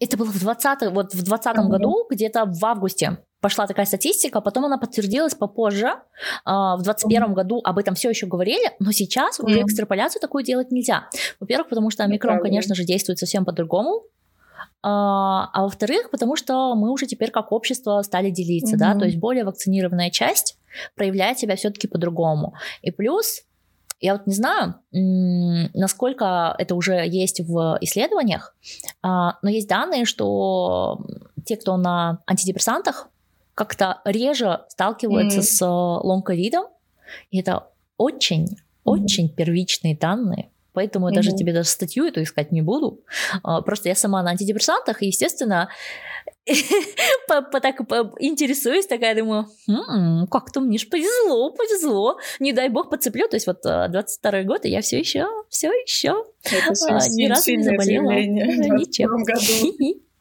Это 0.00 0.16
было 0.16 0.30
в 0.30 0.38
20 0.38 0.92
вот 0.92 1.14
в 1.14 1.22
20 1.22 1.56
uh-huh. 1.56 1.68
году, 1.68 2.06
где-то 2.10 2.44
в 2.46 2.64
августе 2.64 3.18
пошла 3.40 3.66
такая 3.66 3.84
статистика, 3.84 4.40
потом 4.40 4.64
она 4.64 4.78
подтвердилась 4.78 5.34
попозже. 5.34 5.92
А, 6.46 6.76
в 6.76 6.82
2021 6.82 7.22
uh-huh. 7.22 7.34
году 7.34 7.60
об 7.62 7.78
этом 7.78 7.94
все 7.94 8.08
еще 8.08 8.26
говорили, 8.26 8.70
но 8.78 8.90
сейчас 8.90 9.38
uh-huh. 9.38 9.44
уже 9.44 9.60
экстраполяцию 9.60 10.20
такую 10.20 10.44
делать 10.44 10.70
нельзя. 10.70 11.10
Во-первых, 11.40 11.68
потому 11.68 11.90
что 11.90 12.04
омикрон, 12.04 12.40
конечно 12.40 12.74
же, 12.74 12.84
действует 12.84 13.18
совсем 13.18 13.44
по-другому. 13.44 14.04
А, 14.82 15.50
а 15.52 15.62
во-вторых, 15.62 16.10
потому 16.10 16.36
что 16.36 16.74
мы 16.74 16.90
уже 16.90 17.06
теперь 17.06 17.30
как 17.30 17.52
общество 17.52 18.02
стали 18.02 18.30
делиться, 18.30 18.76
mm-hmm. 18.76 18.78
да, 18.78 18.98
то 18.98 19.04
есть 19.06 19.18
более 19.18 19.44
вакцинированная 19.44 20.10
часть 20.10 20.58
проявляет 20.94 21.38
себя 21.38 21.56
все-таки 21.56 21.88
по-другому. 21.88 22.54
И 22.82 22.90
плюс, 22.90 23.42
я 24.00 24.14
вот 24.14 24.26
не 24.26 24.34
знаю, 24.34 24.74
насколько 24.92 26.54
это 26.58 26.74
уже 26.74 27.06
есть 27.06 27.40
в 27.40 27.78
исследованиях, 27.80 28.54
а, 29.02 29.38
но 29.42 29.50
есть 29.50 29.68
данные, 29.68 30.04
что 30.04 31.06
те, 31.44 31.56
кто 31.56 31.76
на 31.76 32.18
антидепрессантах, 32.26 33.08
как-то 33.54 34.00
реже 34.04 34.64
сталкиваются 34.68 35.40
угу. 35.40 35.42
с 35.42 35.66
long 36.02 36.23
ковидом, 36.23 36.66
и 37.30 37.40
это 37.40 37.68
очень, 37.96 38.48
очень 38.82 39.28
mm-hmm. 39.28 39.34
первичные 39.34 39.96
данные. 39.96 40.50
Поэтому 40.74 41.08
я 41.08 41.14
даже 41.14 41.32
тебе 41.32 41.52
даже 41.52 41.68
статью 41.68 42.04
эту 42.04 42.22
искать 42.22 42.52
не 42.52 42.62
буду. 42.62 43.00
А, 43.42 43.62
просто 43.62 43.88
я 43.88 43.94
сама 43.94 44.22
на 44.22 44.30
антидепрессантах, 44.30 45.02
и, 45.02 45.06
естественно, 45.06 45.68
так 47.26 47.80
интересуюсь, 48.18 48.86
такая 48.86 49.14
думаю, 49.14 49.46
как-то 50.30 50.60
мне 50.60 50.78
ж 50.78 50.88
повезло, 50.88 51.50
повезло. 51.52 52.18
Не 52.40 52.52
дай 52.52 52.68
бог 52.68 52.90
подцеплю. 52.90 53.28
То 53.28 53.36
есть 53.36 53.46
вот 53.46 53.62
22 53.62 54.30
а, 54.30 54.42
год, 54.42 54.66
и 54.66 54.70
я 54.70 54.82
все 54.82 54.98
еще, 54.98 55.26
все 55.48 55.68
еще 55.68 56.24
ни 56.44 57.28
разу 57.28 57.52
не 57.52 57.62
заболела. 57.62 58.10
Ничем. 58.10 59.10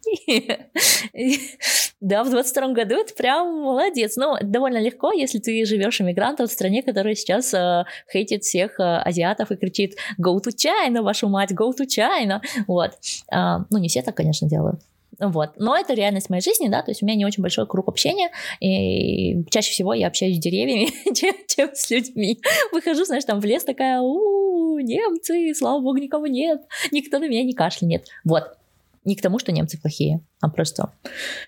Да, 2.03 2.25
в 2.25 2.29
22 2.29 2.73
году 2.73 2.95
это 2.95 3.13
прям 3.13 3.61
молодец. 3.61 4.17
Ну, 4.17 4.35
довольно 4.41 4.77
легко, 4.77 5.13
если 5.13 5.39
ты 5.39 5.63
живешь 5.63 6.01
иммигрантом 6.01 6.47
в 6.47 6.51
стране, 6.51 6.83
которая 6.83 7.15
сейчас 7.15 7.53
э, 7.53 7.85
хейтит 8.11 8.43
всех 8.43 8.77
э, 8.77 8.83
азиатов 8.83 9.51
и 9.51 9.55
кричит 9.55 9.95
«Go 10.19 10.35
to 10.35 10.51
China, 10.53 11.01
вашу 11.01 11.29
мать, 11.29 11.51
go 11.51 11.71
to 11.71 11.87
China!» 11.87 12.41
Вот. 12.67 12.91
А, 13.31 13.59
ну, 13.69 13.77
не 13.77 13.87
все 13.87 14.01
так, 14.01 14.17
конечно, 14.17 14.49
делают. 14.49 14.81
Вот. 15.17 15.51
Но 15.55 15.77
это 15.77 15.93
реальность 15.93 16.29
моей 16.29 16.41
жизни, 16.41 16.67
да, 16.67 16.81
то 16.81 16.91
есть 16.91 17.01
у 17.01 17.05
меня 17.05 17.15
не 17.15 17.25
очень 17.25 17.41
большой 17.41 17.65
круг 17.67 17.87
общения, 17.87 18.31
и 18.59 19.45
чаще 19.49 19.71
всего 19.71 19.93
я 19.93 20.07
общаюсь 20.07 20.35
с 20.35 20.39
деревьями, 20.39 20.89
чем, 21.13 21.35
чем 21.47 21.69
с 21.73 21.89
людьми. 21.89 22.41
Выхожу, 22.73 23.05
знаешь, 23.05 23.23
там 23.23 23.39
в 23.39 23.45
лес 23.45 23.63
такая, 23.63 24.01
у 24.01 24.77
немцы, 24.79 25.53
слава 25.55 25.79
богу, 25.79 25.99
никого 25.99 26.27
нет, 26.27 26.63
никто 26.91 27.19
на 27.19 27.29
меня 27.29 27.43
не 27.43 27.53
кашлянет. 27.53 28.07
Вот. 28.25 28.57
Не 29.05 29.15
к 29.15 29.21
тому, 29.21 29.39
что 29.39 29.51
немцы 29.51 29.79
плохие, 29.79 30.21
а 30.41 30.49
просто 30.49 30.93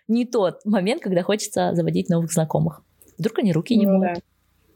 не 0.07 0.25
тот 0.25 0.65
момент, 0.65 1.01
когда 1.01 1.23
хочется 1.23 1.73
заводить 1.73 2.09
новых 2.09 2.31
знакомых. 2.31 2.83
Вдруг 3.17 3.39
они 3.39 3.53
руки 3.53 3.75
не 3.75 3.85
ну, 3.85 3.97
моют. 3.97 4.15
Да. 4.15 4.21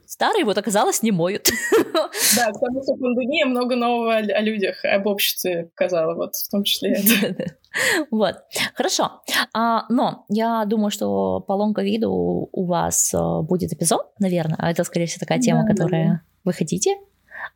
Старые 0.06 0.44
вот 0.44 0.58
оказалось 0.58 1.04
не 1.04 1.12
моют. 1.12 1.50
Да, 2.36 2.52
потому 2.52 2.82
что 2.82 2.94
пандемия 2.96 3.46
много 3.46 3.76
нового 3.76 4.16
о 4.16 4.42
людях, 4.42 4.84
об 4.84 5.06
обществе 5.08 5.70
показала, 5.76 6.16
вот 6.16 6.36
в 6.36 6.50
том 6.50 6.64
числе. 6.64 6.98
Вот, 8.10 8.36
хорошо. 8.74 9.22
А, 9.54 9.86
но 9.90 10.26
я 10.30 10.66
думаю, 10.66 10.90
что 10.90 11.40
по 11.42 11.54
лонг-ковиду 11.54 12.10
у 12.52 12.66
вас 12.66 13.14
а, 13.14 13.44
будет 13.44 13.72
эпизод, 13.72 14.08
наверное. 14.20 14.58
А 14.58 14.72
это, 14.72 14.84
скорее 14.84 15.06
всего, 15.06 15.20
такая 15.20 15.40
тема, 15.40 15.68
которая 15.68 16.24
вы 16.44 16.54
хотите. 16.54 16.98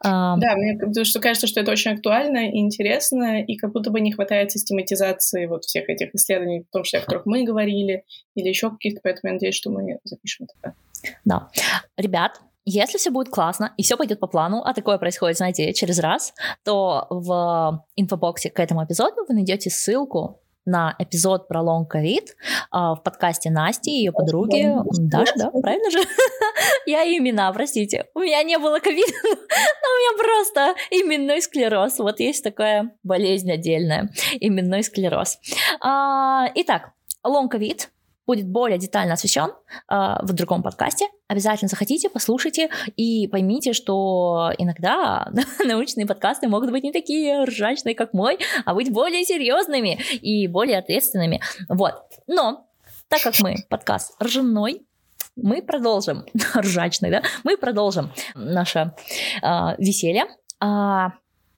Да, 0.03 0.55
мне 0.55 1.03
что 1.03 1.19
кажется, 1.19 1.47
что 1.47 1.61
это 1.61 1.71
очень 1.71 1.91
актуально 1.91 2.49
и 2.49 2.59
интересно, 2.59 3.41
и 3.41 3.55
как 3.55 3.71
будто 3.71 3.89
бы 3.89 4.01
не 4.01 4.11
хватает 4.11 4.51
систематизации 4.51 5.45
вот 5.45 5.63
всех 5.63 5.89
этих 5.89 6.13
исследований, 6.13 6.65
в 6.67 6.71
том 6.71 6.83
числе, 6.83 6.99
о 6.99 7.01
которых 7.03 7.25
мы 7.25 7.43
говорили, 7.43 8.03
или 8.35 8.49
еще 8.49 8.69
каких-то, 8.69 8.99
поэтому 9.03 9.29
я 9.29 9.33
надеюсь, 9.33 9.55
что 9.55 9.69
мы 9.69 9.99
запишем 10.03 10.47
это. 10.61 10.75
Да. 11.23 11.49
Ребят, 11.97 12.41
если 12.65 12.97
все 12.97 13.11
будет 13.11 13.29
классно 13.29 13.73
и 13.77 13.83
все 13.83 13.97
пойдет 13.97 14.19
по 14.19 14.27
плану, 14.27 14.61
а 14.63 14.73
такое 14.73 14.97
происходит, 14.97 15.37
знаете, 15.37 15.73
через 15.73 15.99
раз, 15.99 16.33
то 16.63 17.07
в 17.09 17.85
инфобоксе 17.95 18.49
к 18.49 18.59
этому 18.59 18.85
эпизоду 18.85 19.25
вы 19.27 19.35
найдете 19.35 19.69
ссылку 19.69 20.39
на 20.65 20.95
эпизод 20.99 21.47
про 21.47 21.61
long 21.61 21.91
COVID 21.91 22.35
в 22.71 23.01
подкасте 23.03 23.49
Насти 23.49 23.91
и 23.91 23.97
ее 23.99 24.11
подруги. 24.11 24.71
Даша, 24.99 25.33
да, 25.35 25.49
правильно 25.49 25.91
же? 25.91 25.99
Я 26.85 27.03
имена, 27.03 27.51
простите. 27.53 28.05
У 28.13 28.19
меня 28.19 28.43
не 28.43 28.57
было 28.57 28.79
ковида, 28.79 29.13
но 29.23 29.29
у 29.29 29.97
меня 29.99 30.17
просто 30.17 30.75
именной 30.91 31.41
склероз. 31.41 31.99
Вот 31.99 32.19
есть 32.19 32.43
такая 32.43 32.95
болезнь 33.03 33.51
отдельная, 33.51 34.09
именной 34.39 34.83
склероз. 34.83 35.39
А, 35.81 36.47
итак, 36.55 36.91
лонг 37.23 37.51
ковид 37.51 37.89
будет 38.25 38.47
более 38.47 38.77
детально 38.77 39.13
освещен 39.13 39.49
э, 39.49 39.95
в 40.21 40.33
другом 40.33 40.63
подкасте. 40.63 41.07
Обязательно 41.27 41.69
захотите, 41.69 42.09
послушайте 42.09 42.69
и 42.95 43.27
поймите, 43.27 43.73
что 43.73 44.51
иногда 44.57 45.31
научные 45.65 46.05
подкасты 46.05 46.47
могут 46.47 46.71
быть 46.71 46.83
не 46.83 46.91
такие 46.91 47.43
ржачные, 47.43 47.95
как 47.95 48.13
мой, 48.13 48.39
а 48.65 48.73
быть 48.73 48.91
более 48.91 49.23
серьезными 49.23 49.99
и 50.21 50.47
более 50.47 50.77
ответственными. 50.77 51.41
Вот. 51.69 51.95
Но 52.27 52.67
так 53.09 53.21
как 53.21 53.39
мы 53.39 53.55
подкаст 53.69 54.15
ржаной, 54.21 54.85
мы 55.35 55.61
продолжим, 55.61 56.25
ржачный, 56.57 57.11
да, 57.11 57.23
мы 57.43 57.57
продолжим 57.57 58.11
наше 58.35 58.93
э, 59.41 59.47
веселье. 59.77 60.25
А, 60.59 61.13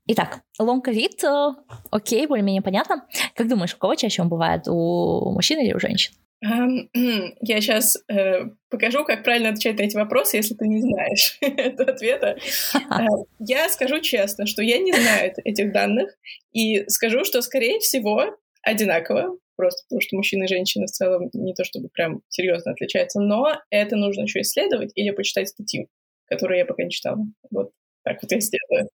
итак, 0.08 0.42
long 0.60 0.85
COVID, 0.85 1.24
э, 1.24 1.50
окей, 1.92 2.26
более-менее 2.28 2.62
понятно. 2.62 3.06
Как 3.36 3.48
думаешь, 3.48 3.76
у 3.76 3.78
кого 3.78 3.96
чаще 3.96 4.22
он 4.22 4.30
бывает, 4.30 4.68
у 4.68 5.32
мужчин 5.32 5.60
или 5.60 5.74
у 5.74 5.80
женщин? 5.80 6.14
Я 7.42 7.62
сейчас 7.62 7.98
э, 8.08 8.46
покажу, 8.70 9.04
как 9.04 9.24
правильно 9.24 9.50
отвечать 9.50 9.78
на 9.78 9.84
эти 9.84 9.96
вопросы, 9.96 10.38
если 10.38 10.54
ты 10.54 10.68
не 10.68 10.82
знаешь 10.82 11.38
этого 11.42 11.92
ответа. 11.92 12.38
Я 13.40 13.70
скажу 13.70 14.00
честно, 14.02 14.46
что 14.46 14.62
я 14.62 14.78
не 14.80 14.94
знаю 14.94 15.34
этих 15.44 15.72
данных, 15.72 16.16
и 16.52 16.88
скажу, 16.88 17.24
что, 17.24 17.42
скорее 17.42 17.80
всего, 17.80 18.38
одинаково, 18.62 19.38
просто 19.56 19.84
потому 19.88 20.02
что 20.02 20.16
мужчины 20.16 20.46
и 20.46 20.48
женщины 20.48 20.86
в 20.86 20.92
целом 20.92 21.30
не 21.34 21.54
то 21.54 21.64
чтобы 21.64 21.90
прям 21.90 22.22
серьезно 22.30 22.72
отличаются, 22.72 23.20
но 23.20 23.58
это 23.70 23.96
нужно 23.96 24.24
еще 24.24 24.42
исследовать 24.42 24.92
или 24.96 25.12
почитать 25.12 25.50
статью, 25.50 25.88
которую 26.28 26.60
я 26.60 26.66
пока 26.66 26.84
не 26.84 26.92
читала. 26.92 27.20
Вот 27.52 27.72
так 28.04 28.22
вот 28.22 28.32
я 28.32 28.40
сделаю. 28.40 28.90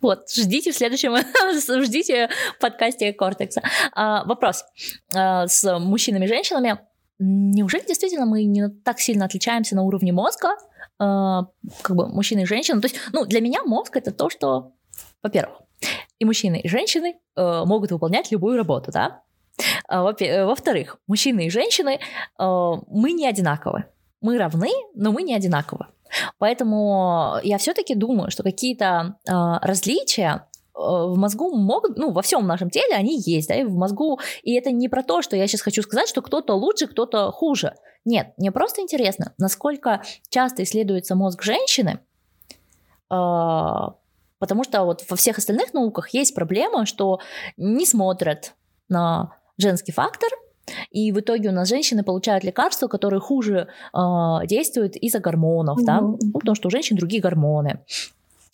Вот, 0.00 0.30
ждите 0.30 0.72
в 0.72 0.76
следующем, 0.76 1.16
ждите 1.84 2.28
подкасте 2.60 3.12
Кортекса. 3.12 3.62
А, 3.92 4.24
вопрос. 4.24 4.64
А, 5.14 5.46
с 5.46 5.78
мужчинами 5.78 6.24
и 6.24 6.28
женщинами. 6.28 6.78
Неужели 7.18 7.84
действительно 7.86 8.26
мы 8.26 8.44
не 8.44 8.68
так 8.68 8.98
сильно 8.98 9.26
отличаемся 9.26 9.76
на 9.76 9.82
уровне 9.82 10.12
мозга, 10.12 10.56
а, 10.98 11.46
как 11.82 11.96
бы 11.96 12.08
мужчины 12.08 12.40
и 12.40 12.46
женщины? 12.46 12.80
То 12.80 12.86
есть, 12.86 12.96
ну, 13.12 13.24
для 13.24 13.40
меня 13.40 13.62
мозг 13.64 13.96
это 13.96 14.10
то, 14.10 14.28
что, 14.28 14.72
во-первых, 15.22 15.60
и 16.18 16.24
мужчины, 16.24 16.60
и 16.60 16.68
женщины 16.68 17.16
э, 17.36 17.64
могут 17.64 17.92
выполнять 17.92 18.30
любую 18.32 18.56
работу, 18.56 18.90
да? 18.90 19.22
А, 19.88 20.02
во-вторых, 20.02 20.96
мужчины 21.06 21.46
и 21.46 21.50
женщины, 21.50 21.98
э, 21.98 22.72
мы 22.88 23.12
не 23.12 23.26
одинаковы. 23.26 23.84
Мы 24.20 24.38
равны, 24.38 24.70
но 24.94 25.12
мы 25.12 25.22
не 25.22 25.34
одинаковы. 25.34 25.86
Поэтому 26.38 27.36
я 27.42 27.58
все-таки 27.58 27.94
думаю, 27.94 28.30
что 28.30 28.42
какие-то 28.42 29.16
э, 29.26 29.32
различия 29.62 30.46
в 30.74 31.16
мозгу 31.16 31.54
могут, 31.54 31.96
ну, 31.96 32.10
во 32.10 32.22
всем 32.22 32.46
нашем 32.46 32.68
теле 32.68 32.96
они 32.96 33.20
есть, 33.20 33.48
да, 33.48 33.54
и 33.54 33.64
в 33.64 33.74
мозгу. 33.74 34.18
И 34.42 34.54
это 34.54 34.72
не 34.72 34.88
про 34.88 35.02
то, 35.02 35.22
что 35.22 35.36
я 35.36 35.46
сейчас 35.46 35.60
хочу 35.60 35.82
сказать, 35.82 36.08
что 36.08 36.20
кто-то 36.20 36.54
лучше, 36.54 36.88
кто-то 36.88 37.30
хуже. 37.30 37.74
Нет, 38.04 38.32
мне 38.38 38.50
просто 38.50 38.82
интересно, 38.82 39.34
насколько 39.38 40.02
часто 40.30 40.64
исследуется 40.64 41.14
мозг 41.14 41.42
женщины, 41.42 42.00
Потому 43.08 44.64
что 44.64 44.84
вот 44.84 45.04
во 45.08 45.16
всех 45.16 45.38
остальных 45.38 45.72
науках 45.72 46.10
есть 46.10 46.34
проблема, 46.34 46.86
что 46.86 47.20
не 47.56 47.86
смотрят 47.86 48.54
на 48.88 49.38
женский 49.56 49.92
фактор, 49.92 50.28
и 50.90 51.12
в 51.12 51.20
итоге 51.20 51.50
у 51.50 51.52
нас 51.52 51.68
женщины 51.68 52.02
получают 52.02 52.44
лекарства, 52.44 52.88
которые 52.88 53.20
хуже 53.20 53.68
э, 53.92 53.98
действуют 54.46 54.96
из-за 54.96 55.20
гормонов, 55.20 55.78
mm-hmm. 55.78 55.84
да, 55.84 56.00
ну, 56.00 56.18
потому 56.32 56.54
что 56.54 56.68
у 56.68 56.70
женщин 56.70 56.96
другие 56.96 57.22
гормоны. 57.22 57.80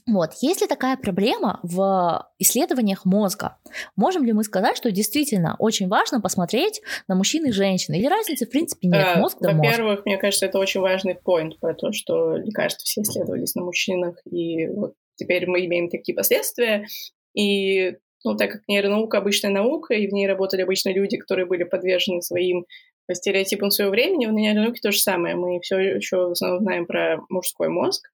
Вот, 0.06 0.32
есть 0.40 0.60
ли 0.60 0.66
такая 0.66 0.96
проблема 0.96 1.60
в 1.62 2.26
исследованиях 2.38 3.04
мозга? 3.04 3.58
Можем 3.96 4.24
ли 4.24 4.32
мы 4.32 4.42
сказать, 4.44 4.76
что 4.76 4.90
действительно 4.90 5.56
очень 5.58 5.88
важно 5.88 6.20
посмотреть 6.20 6.80
на 7.06 7.14
мужчин 7.14 7.46
и 7.46 7.52
женщин? 7.52 7.94
Или 7.94 8.06
разницы, 8.06 8.46
в 8.46 8.50
принципе, 8.50 8.88
нет? 8.88 9.06
А, 9.14 9.18
мозг 9.18 9.38
да 9.40 9.52
Во-первых, 9.52 9.98
мозг. 9.98 10.06
мне 10.06 10.16
кажется, 10.16 10.46
это 10.46 10.58
очень 10.58 10.80
важный 10.80 11.14
поинт 11.14 11.58
про 11.60 11.74
то, 11.74 11.92
что 11.92 12.36
лекарства 12.36 12.84
все 12.84 13.02
исследовались 13.02 13.54
на 13.54 13.62
мужчинах, 13.62 14.16
и 14.24 14.66
вот 14.68 14.94
теперь 15.16 15.46
мы 15.46 15.64
имеем 15.66 15.88
такие 15.88 16.16
последствия. 16.16 16.86
И 17.34 17.96
ну, 18.24 18.36
так 18.36 18.50
как 18.50 18.62
нейронаука 18.68 19.18
обычная 19.18 19.50
наука, 19.50 19.94
и 19.94 20.06
в 20.06 20.12
ней 20.12 20.26
работали 20.26 20.62
обычно 20.62 20.92
люди, 20.92 21.16
которые 21.16 21.46
были 21.46 21.64
подвержены 21.64 22.22
своим 22.22 22.66
стереотипам 23.12 23.70
своего 23.70 23.90
времени, 23.90 24.26
в 24.26 24.32
нейронауке 24.32 24.80
то 24.80 24.92
же 24.92 24.98
самое. 25.00 25.34
Мы 25.34 25.60
все 25.60 25.78
еще 25.78 26.28
в 26.28 26.32
основном 26.32 26.62
знаем 26.62 26.86
про 26.86 27.20
мужской 27.28 27.68
мозг. 27.68 28.10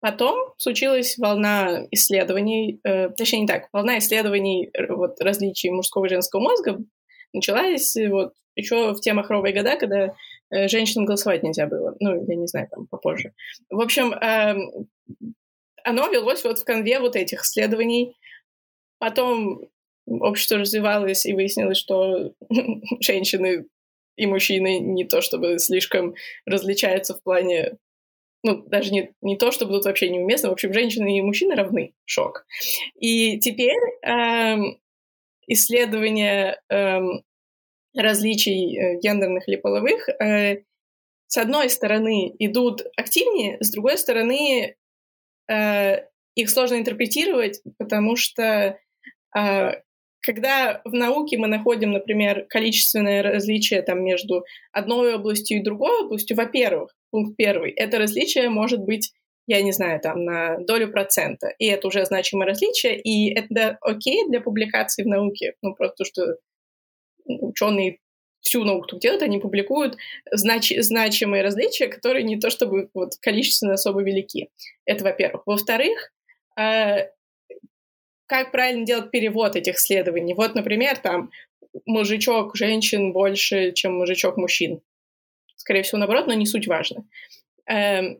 Потом 0.00 0.54
случилась 0.56 1.18
волна 1.18 1.86
исследований, 1.90 2.80
э, 2.84 3.10
точнее 3.10 3.40
не 3.40 3.46
так, 3.46 3.68
волна 3.70 3.98
исследований 3.98 4.70
э, 4.72 4.86
вот, 4.90 5.20
различий 5.20 5.70
мужского 5.70 6.06
и 6.06 6.08
женского 6.08 6.40
мозга 6.40 6.78
началась 7.34 7.94
вот 8.08 8.32
еще 8.56 8.94
в 8.94 9.00
те 9.00 9.12
махровые 9.12 9.54
года, 9.54 9.76
когда 9.76 10.14
э, 10.50 10.68
женщинам 10.68 11.04
голосовать 11.04 11.42
нельзя 11.42 11.66
было. 11.66 11.96
Ну, 12.00 12.24
я 12.26 12.34
не 12.34 12.46
знаю, 12.46 12.68
там 12.70 12.86
попозже. 12.86 13.34
В 13.68 13.78
общем, 13.78 14.14
э, 14.14 14.56
оно 15.84 16.08
велось 16.08 16.44
вот 16.44 16.58
в 16.58 16.64
конве 16.64 17.00
вот 17.00 17.16
этих 17.16 17.42
исследований. 17.42 18.16
Потом 18.98 19.68
общество 20.06 20.58
развивалось, 20.58 21.26
и 21.26 21.32
выяснилось, 21.32 21.78
что 21.78 22.32
женщины 23.00 23.66
и 24.16 24.26
мужчины 24.26 24.78
не 24.80 25.04
то 25.04 25.20
чтобы 25.20 25.58
слишком 25.58 26.14
различаются 26.44 27.14
в 27.14 27.22
плане 27.22 27.78
ну, 28.42 28.62
даже 28.66 28.90
не, 28.90 29.12
не 29.20 29.36
то, 29.36 29.50
что 29.50 29.66
будут 29.66 29.84
вообще 29.84 30.08
неуместны. 30.08 30.48
В 30.48 30.52
общем, 30.52 30.72
женщины 30.72 31.18
и 31.18 31.22
мужчины 31.22 31.54
равны. 31.54 31.92
Шок. 32.06 32.46
И 32.98 33.38
теперь 33.38 33.76
эм, 34.02 34.80
исследования 35.46 36.60
эм, 36.70 37.22
различий 37.94 38.78
э, 38.78 38.98
гендерных 39.00 39.48
или 39.48 39.56
половых, 39.56 40.08
э, 40.08 40.62
с 41.26 41.36
одной 41.36 41.70
стороны, 41.70 42.34
идут 42.38 42.82
активнее, 42.96 43.58
с 43.60 43.70
другой 43.70 43.98
стороны, 43.98 44.74
э, 45.50 46.06
их 46.34 46.50
сложно 46.50 46.76
интерпретировать, 46.76 47.60
потому 47.78 48.16
что 48.16 48.78
когда 50.22 50.80
в 50.84 50.92
науке 50.92 51.38
мы 51.38 51.46
находим, 51.46 51.92
например, 51.92 52.46
количественное 52.48 53.22
различие 53.22 53.82
там, 53.82 54.02
между 54.04 54.44
одной 54.72 55.14
областью 55.14 55.58
и 55.58 55.62
другой 55.62 56.04
областью, 56.04 56.36
во-первых, 56.36 56.94
пункт 57.10 57.36
первый, 57.36 57.70
это 57.72 57.98
различие 57.98 58.48
может 58.50 58.80
быть 58.80 59.12
я 59.50 59.62
не 59.62 59.72
знаю, 59.72 60.00
там, 60.00 60.24
на 60.24 60.58
долю 60.58 60.92
процента. 60.92 61.48
И 61.58 61.66
это 61.66 61.88
уже 61.88 62.04
значимое 62.04 62.46
различие, 62.46 63.00
и 63.00 63.34
это 63.34 63.78
окей 63.80 64.28
для 64.28 64.40
публикации 64.40 65.02
в 65.02 65.08
науке. 65.08 65.54
Ну, 65.60 65.74
просто 65.74 66.04
что 66.04 66.36
ученые 67.26 67.98
всю 68.40 68.64
науку 68.64 68.86
тут 68.86 69.00
делают, 69.00 69.22
они 69.22 69.38
публикуют 69.38 69.96
знач 70.30 70.72
значимые 70.78 71.42
различия, 71.42 71.88
которые 71.88 72.24
не 72.24 72.38
то 72.38 72.50
чтобы 72.50 72.90
вот, 72.94 73.16
количественно 73.20 73.74
особо 73.74 74.02
велики. 74.02 74.50
Это 74.84 75.04
во-первых. 75.04 75.42
Во-вторых, 75.46 76.12
э, 76.58 77.08
как 78.26 78.52
правильно 78.52 78.86
делать 78.86 79.10
перевод 79.10 79.56
этих 79.56 79.76
исследований? 79.76 80.34
Вот, 80.34 80.54
например, 80.54 80.96
там 80.98 81.30
мужичок 81.86 82.56
женщин 82.56 83.12
больше, 83.12 83.72
чем 83.72 83.94
мужичок 83.94 84.36
мужчин. 84.36 84.80
Скорее 85.56 85.82
всего, 85.82 85.98
наоборот, 85.98 86.26
но 86.26 86.34
не 86.34 86.46
суть 86.46 86.66
важно. 86.66 87.04
Э, 87.68 88.16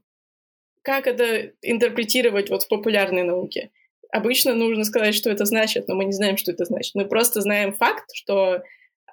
как 0.82 1.06
это 1.06 1.52
интерпретировать 1.62 2.50
вот 2.50 2.64
в 2.64 2.68
популярной 2.68 3.22
науке? 3.22 3.70
Обычно 4.12 4.54
нужно 4.54 4.84
сказать, 4.84 5.14
что 5.14 5.30
это 5.30 5.44
значит, 5.44 5.88
но 5.88 5.94
мы 5.94 6.04
не 6.04 6.12
знаем, 6.12 6.36
что 6.36 6.50
это 6.50 6.64
значит. 6.64 6.94
Мы 6.94 7.04
просто 7.04 7.40
знаем 7.40 7.72
факт, 7.72 8.10
что 8.12 8.62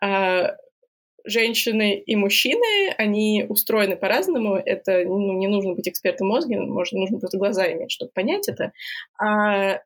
а 0.01 0.55
женщины 1.27 1.99
и 1.99 2.15
мужчины, 2.15 2.93
они 2.97 3.45
устроены 3.47 3.95
по-разному. 3.95 4.55
Это 4.55 5.03
ну, 5.05 5.33
не 5.37 5.47
нужно 5.47 5.73
быть 5.73 5.87
экспертом 5.87 6.27
мозга, 6.27 6.59
можно, 6.59 6.99
нужно 6.99 7.19
просто 7.19 7.37
глаза 7.37 7.71
иметь, 7.71 7.91
чтобы 7.91 8.11
понять 8.13 8.47
это. 8.47 8.71
А 9.21 9.79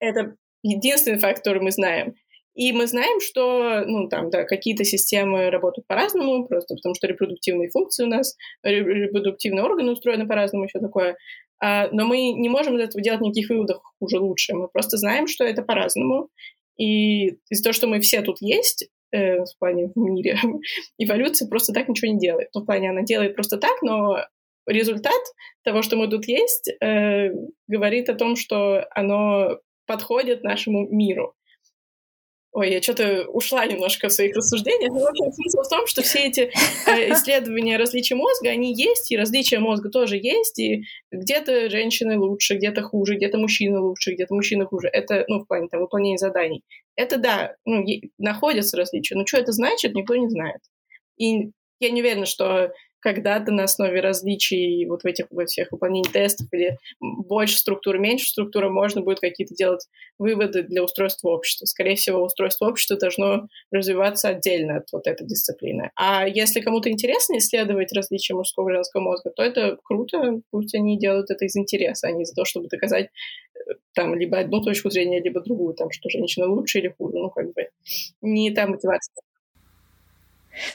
это 0.00 0.36
единственный 0.62 1.18
факт, 1.18 1.38
который 1.38 1.62
мы 1.62 1.70
знаем. 1.70 2.14
И 2.54 2.72
мы 2.72 2.86
знаем, 2.86 3.20
что 3.20 3.82
ну, 3.84 4.08
там, 4.08 4.30
да, 4.30 4.44
какие-то 4.44 4.84
системы 4.84 5.50
работают 5.50 5.88
по-разному, 5.88 6.46
просто 6.46 6.76
потому 6.76 6.94
что 6.94 7.08
репродуктивные 7.08 7.68
функции 7.68 8.04
у 8.04 8.08
нас, 8.08 8.36
репродуктивные 8.62 9.64
органы 9.64 9.92
устроены 9.92 10.26
по-разному, 10.26 10.68
все 10.68 10.78
такое. 10.78 11.16
А, 11.60 11.88
но 11.90 12.06
мы 12.06 12.32
не 12.32 12.48
можем 12.48 12.76
из 12.76 12.82
этого 12.88 13.02
делать 13.02 13.22
никаких 13.22 13.50
выводов 13.50 13.82
хуже-лучше. 13.98 14.54
Мы 14.54 14.68
просто 14.68 14.98
знаем, 14.98 15.26
что 15.26 15.44
это 15.44 15.62
по-разному. 15.62 16.28
И 16.76 17.30
из-за 17.50 17.64
того, 17.64 17.72
что 17.72 17.86
мы 17.86 18.00
все 18.00 18.22
тут 18.22 18.36
есть, 18.40 18.88
э, 19.12 19.44
в 19.44 19.58
плане 19.58 19.90
в 19.94 19.98
мире, 19.98 20.36
эволюция 20.98 21.48
просто 21.48 21.72
так 21.72 21.88
ничего 21.88 22.12
не 22.12 22.18
делает. 22.18 22.48
Ну, 22.54 22.62
в 22.62 22.66
плане 22.66 22.90
она 22.90 23.02
делает 23.02 23.34
просто 23.34 23.58
так, 23.58 23.82
но 23.82 24.18
результат 24.66 25.20
того, 25.62 25.82
что 25.82 25.96
мы 25.96 26.08
тут 26.08 26.26
есть, 26.26 26.70
э, 26.80 27.30
говорит 27.68 28.08
о 28.08 28.14
том, 28.14 28.36
что 28.36 28.86
оно 28.90 29.58
подходит 29.86 30.42
нашему 30.42 30.88
миру. 30.88 31.34
Ой, 32.54 32.70
я 32.70 32.80
что-то 32.80 33.24
ушла 33.32 33.66
немножко 33.66 34.06
в 34.06 34.12
своих 34.12 34.36
рассуждениях. 34.36 34.92
Но, 34.92 35.00
в 35.00 35.08
общем, 35.08 35.32
смысл 35.32 35.62
в 35.62 35.68
том, 35.68 35.88
что 35.88 36.02
все 36.02 36.20
эти 36.20 36.52
э, 36.86 37.12
исследования 37.12 37.76
различий 37.76 38.14
мозга, 38.14 38.50
они 38.50 38.72
есть, 38.72 39.10
и 39.10 39.16
различия 39.16 39.58
мозга 39.58 39.90
тоже 39.90 40.16
есть, 40.16 40.56
и 40.60 40.84
где-то 41.10 41.68
женщины 41.68 42.16
лучше, 42.16 42.54
где-то 42.54 42.82
хуже, 42.82 43.16
где-то 43.16 43.38
мужчины 43.38 43.80
лучше, 43.80 44.12
где-то 44.12 44.32
мужчины 44.34 44.66
хуже. 44.66 44.88
Это, 44.92 45.24
ну, 45.26 45.40
в 45.40 45.48
плане 45.48 45.66
там, 45.68 45.80
выполнения 45.80 46.16
заданий. 46.16 46.62
Это, 46.94 47.18
да, 47.18 47.56
ну, 47.64 47.84
находятся 48.18 48.76
различия, 48.76 49.16
но 49.16 49.26
что 49.26 49.38
это 49.38 49.50
значит, 49.50 49.94
никто 49.94 50.14
не 50.14 50.28
знает. 50.28 50.60
И 51.18 51.50
я 51.80 51.90
не 51.90 52.02
уверена, 52.02 52.24
что 52.24 52.70
когда-то 53.04 53.52
на 53.52 53.64
основе 53.64 54.00
различий 54.00 54.86
вот 54.86 55.02
в 55.02 55.06
этих 55.06 55.26
во 55.30 55.44
всех 55.44 55.70
выполнений 55.70 56.10
тестов 56.10 56.48
или 56.52 56.78
больше 57.00 57.58
структуры, 57.58 57.98
меньше 57.98 58.26
структуры 58.28 58.70
можно 58.70 59.02
будет 59.02 59.20
какие-то 59.20 59.54
делать 59.54 59.86
выводы 60.18 60.62
для 60.62 60.82
устройства 60.82 61.28
общества. 61.28 61.66
Скорее 61.66 61.96
всего, 61.96 62.24
устройство 62.24 62.66
общества 62.66 62.96
должно 62.96 63.46
развиваться 63.70 64.28
отдельно 64.28 64.78
от 64.78 64.90
вот 64.90 65.06
этой 65.06 65.26
дисциплины. 65.26 65.90
А 65.96 66.26
если 66.26 66.62
кому-то 66.62 66.90
интересно 66.90 67.36
исследовать 67.36 67.92
различия 67.92 68.32
мужского 68.32 68.70
и 68.70 68.72
женского 68.72 69.02
мозга, 69.02 69.30
то 69.36 69.42
это 69.42 69.76
круто, 69.84 70.40
пусть 70.50 70.74
они 70.74 70.98
делают 70.98 71.30
это 71.30 71.44
из 71.44 71.54
интереса, 71.56 72.08
а 72.08 72.12
не 72.12 72.22
из-за 72.22 72.34
того, 72.34 72.46
чтобы 72.46 72.68
доказать 72.68 73.10
э, 73.54 73.74
там 73.92 74.14
либо 74.14 74.38
одну 74.38 74.62
точку 74.62 74.88
зрения, 74.88 75.20
либо 75.20 75.42
другую, 75.42 75.74
там, 75.74 75.90
что 75.90 76.08
женщина 76.08 76.46
лучше 76.46 76.78
или 76.78 76.88
хуже, 76.88 77.18
ну, 77.18 77.28
как 77.28 77.52
бы 77.52 77.68
не 78.22 78.50
та 78.50 78.66
мотивация. 78.66 79.12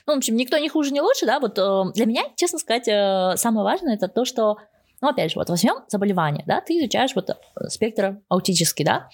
Ну, 0.06 0.14
в 0.14 0.18
общем, 0.18 0.36
никто 0.36 0.58
не 0.58 0.70
хуже, 0.70 0.92
не 0.92 1.02
лучше, 1.02 1.26
да, 1.26 1.40
вот 1.40 1.58
э, 1.58 1.84
для 1.94 2.06
меня, 2.06 2.24
честно 2.36 2.60
сказать, 2.60 2.88
э, 2.88 3.34
самое 3.38 3.64
важное 3.64 3.96
это 3.96 4.08
то, 4.08 4.26
что 4.26 4.58
ну, 5.02 5.08
опять 5.08 5.32
же, 5.32 5.40
вот 5.40 5.50
возьмем 5.50 5.76
заболевание, 5.88 6.44
да, 6.46 6.60
ты 6.60 6.78
изучаешь 6.78 7.16
вот 7.16 7.30
э, 7.30 7.34
спектр 7.70 8.20
аутический, 8.28 8.84
да, 8.84 9.10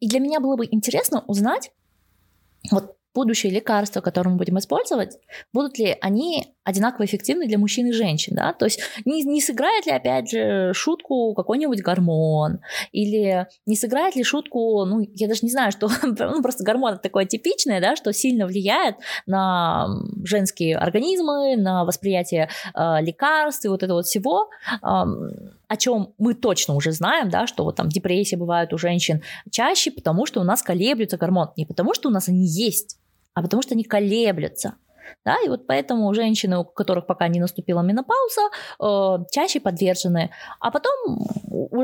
и 0.00 0.08
для 0.08 0.20
меня 0.20 0.40
было 0.40 0.56
бы 0.56 0.66
интересно 0.70 1.24
узнать, 1.26 1.72
вот 2.70 2.96
будущие 3.14 3.52
лекарства, 3.52 4.00
которые 4.00 4.32
мы 4.32 4.38
будем 4.38 4.58
использовать, 4.58 5.18
будут 5.52 5.78
ли 5.78 5.96
они 6.00 6.54
одинаково 6.64 7.04
эффективны 7.04 7.46
для 7.46 7.58
мужчин 7.58 7.86
и 7.86 7.92
женщин, 7.92 8.34
да, 8.34 8.52
то 8.54 8.64
есть 8.64 8.80
не, 9.04 9.22
не 9.22 9.40
сыграет 9.40 9.86
ли 9.86 9.92
опять 9.92 10.30
же 10.30 10.72
шутку 10.74 11.34
какой-нибудь 11.34 11.82
гормон, 11.82 12.60
или 12.90 13.46
не 13.66 13.76
сыграет 13.76 14.16
ли 14.16 14.24
шутку, 14.24 14.84
ну, 14.84 15.00
я 15.14 15.28
даже 15.28 15.40
не 15.42 15.50
знаю, 15.50 15.72
что, 15.72 15.88
ну, 16.02 16.42
просто 16.42 16.64
гормон 16.64 16.98
такое 16.98 17.26
типичное, 17.26 17.80
да, 17.80 17.96
что 17.96 18.12
сильно 18.12 18.46
влияет 18.46 18.96
на 19.26 19.88
женские 20.24 20.76
организмы, 20.76 21.56
на 21.56 21.84
восприятие 21.84 22.48
э, 22.74 23.02
лекарств 23.02 23.64
и 23.64 23.68
вот 23.68 23.82
этого 23.82 23.98
вот 23.98 24.06
всего, 24.06 24.48
э, 24.70 24.76
о 24.82 25.76
чем 25.76 26.14
мы 26.18 26.34
точно 26.34 26.74
уже 26.74 26.92
знаем, 26.92 27.28
да, 27.28 27.46
что 27.46 27.64
вот 27.64 27.76
там 27.76 27.88
депрессия 27.88 28.36
бывает 28.36 28.72
у 28.72 28.78
женщин 28.78 29.22
чаще, 29.50 29.90
потому 29.90 30.26
что 30.26 30.40
у 30.40 30.44
нас 30.44 30.62
колеблются 30.62 31.18
гормон, 31.18 31.50
не 31.56 31.66
потому 31.66 31.94
что 31.94 32.08
у 32.08 32.12
нас 32.12 32.28
они 32.28 32.46
есть, 32.46 32.98
а 33.34 33.42
потому 33.42 33.62
что 33.62 33.74
они 33.74 33.84
колеблются. 33.84 34.74
Да, 35.24 35.36
и 35.44 35.48
вот 35.48 35.66
поэтому 35.66 36.12
женщины, 36.14 36.58
у 36.58 36.64
которых 36.64 37.06
пока 37.06 37.28
не 37.28 37.40
наступила 37.40 37.82
менопауза, 37.82 38.40
э, 38.80 39.24
чаще 39.30 39.60
подвержены. 39.60 40.30
А 40.60 40.70
потом, 40.70 41.26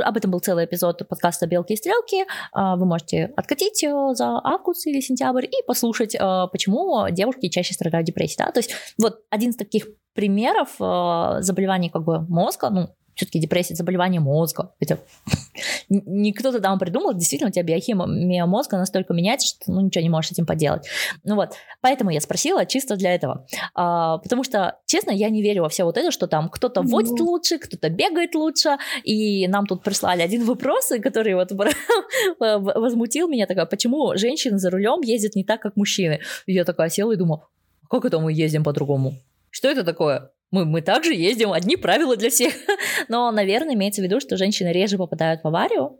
об 0.03 0.17
этом 0.17 0.31
был 0.31 0.41
целый 0.41 0.65
эпизод 0.65 1.07
подкаста 1.09 1.47
«Белки 1.47 1.75
и 1.75 1.77
стрелки», 1.77 2.23
э, 2.23 2.27
вы 2.55 2.87
можете 2.87 3.33
откатить 3.37 3.81
за 3.81 4.41
август 4.43 4.87
или 4.87 5.01
сентябрь 5.01 5.45
и 5.45 5.63
послушать, 5.67 6.15
э, 6.15 6.47
почему 6.53 7.09
девушки 7.11 7.49
чаще 7.49 7.75
страдают 7.75 8.07
депрессией. 8.07 8.47
Да? 8.47 8.53
То 8.53 8.61
есть 8.61 8.75
вот 8.99 9.21
один 9.31 9.51
из 9.51 9.57
таких 9.57 9.87
примеров 10.15 10.77
э, 10.81 11.43
заболеваний 11.43 11.91
как 11.91 12.05
бы 12.05 12.21
мозга, 12.21 12.71
ну, 12.71 12.89
все-таки 13.21 13.39
депрессия, 13.39 13.75
заболевание 13.75 14.21
мозга. 14.21 14.73
Это 14.81 14.99
не 15.89 16.33
кто-то 16.33 16.61
там 16.61 16.79
придумал, 16.79 17.13
действительно, 17.13 17.51
у 17.51 17.53
тебя 17.53 17.63
биохимия 17.63 18.47
мозга 18.47 18.79
настолько 18.79 19.13
меняется, 19.13 19.49
что 19.49 19.71
ну, 19.71 19.83
ничего 19.83 20.03
не 20.03 20.09
можешь 20.09 20.31
с 20.31 20.33
этим 20.33 20.47
поделать. 20.47 20.87
Ну 21.23 21.35
вот, 21.35 21.51
поэтому 21.83 22.11
я 22.11 22.21
спросила 22.21 22.65
чисто 22.65 22.97
для 22.97 23.15
этого. 23.15 23.47
А, 23.75 24.19
потому 24.19 24.43
что, 24.43 24.79
честно, 24.87 25.11
я 25.11 25.29
не 25.29 25.43
верю 25.43 25.63
во 25.63 25.69
все 25.69 25.85
вот 25.85 25.99
это, 25.99 26.11
что 26.11 26.27
там 26.27 26.49
кто-то 26.49 26.81
водит 26.81 27.13
mm-hmm. 27.13 27.25
лучше, 27.25 27.59
кто-то 27.59 27.91
бегает 27.91 28.35
лучше, 28.35 28.79
и 29.05 29.47
нам 29.49 29.67
тут 29.67 29.83
прислали 29.83 30.23
один 30.23 30.45
вопрос, 30.45 30.91
который 31.03 31.35
вот 31.35 31.53
возмутил 32.41 33.29
меня, 33.29 33.47
такая, 33.47 33.67
почему 33.67 34.17
женщины 34.17 34.59
за 34.59 34.71
рулем 34.71 35.03
ездят 35.03 35.35
не 35.35 35.45
так, 35.45 35.61
как 35.61 35.77
мужчины? 35.77 36.21
И 36.47 36.55
я 36.55 36.65
такая 36.65 36.89
села 36.89 37.13
и 37.13 37.17
думала, 37.17 37.49
как 37.91 38.05
это 38.07 38.19
мы 38.19 38.33
ездим 38.33 38.65
по-другому? 38.65 39.15
Что 39.51 39.69
это 39.69 39.85
такое? 39.85 40.31
Мы, 40.51 40.65
мы 40.65 40.83
также 40.83 41.15
ездим, 41.15 41.53
одни 41.53 41.77
правила 41.77 42.17
для 42.17 42.31
всех. 42.31 42.55
Но, 43.09 43.31
наверное, 43.31 43.75
имеется 43.75 44.01
в 44.01 44.05
виду, 44.05 44.21
что 44.21 44.37
женщины 44.37 44.69
реже 44.69 44.99
попадают 44.99 45.43
в 45.43 45.47
аварию. 45.47 45.99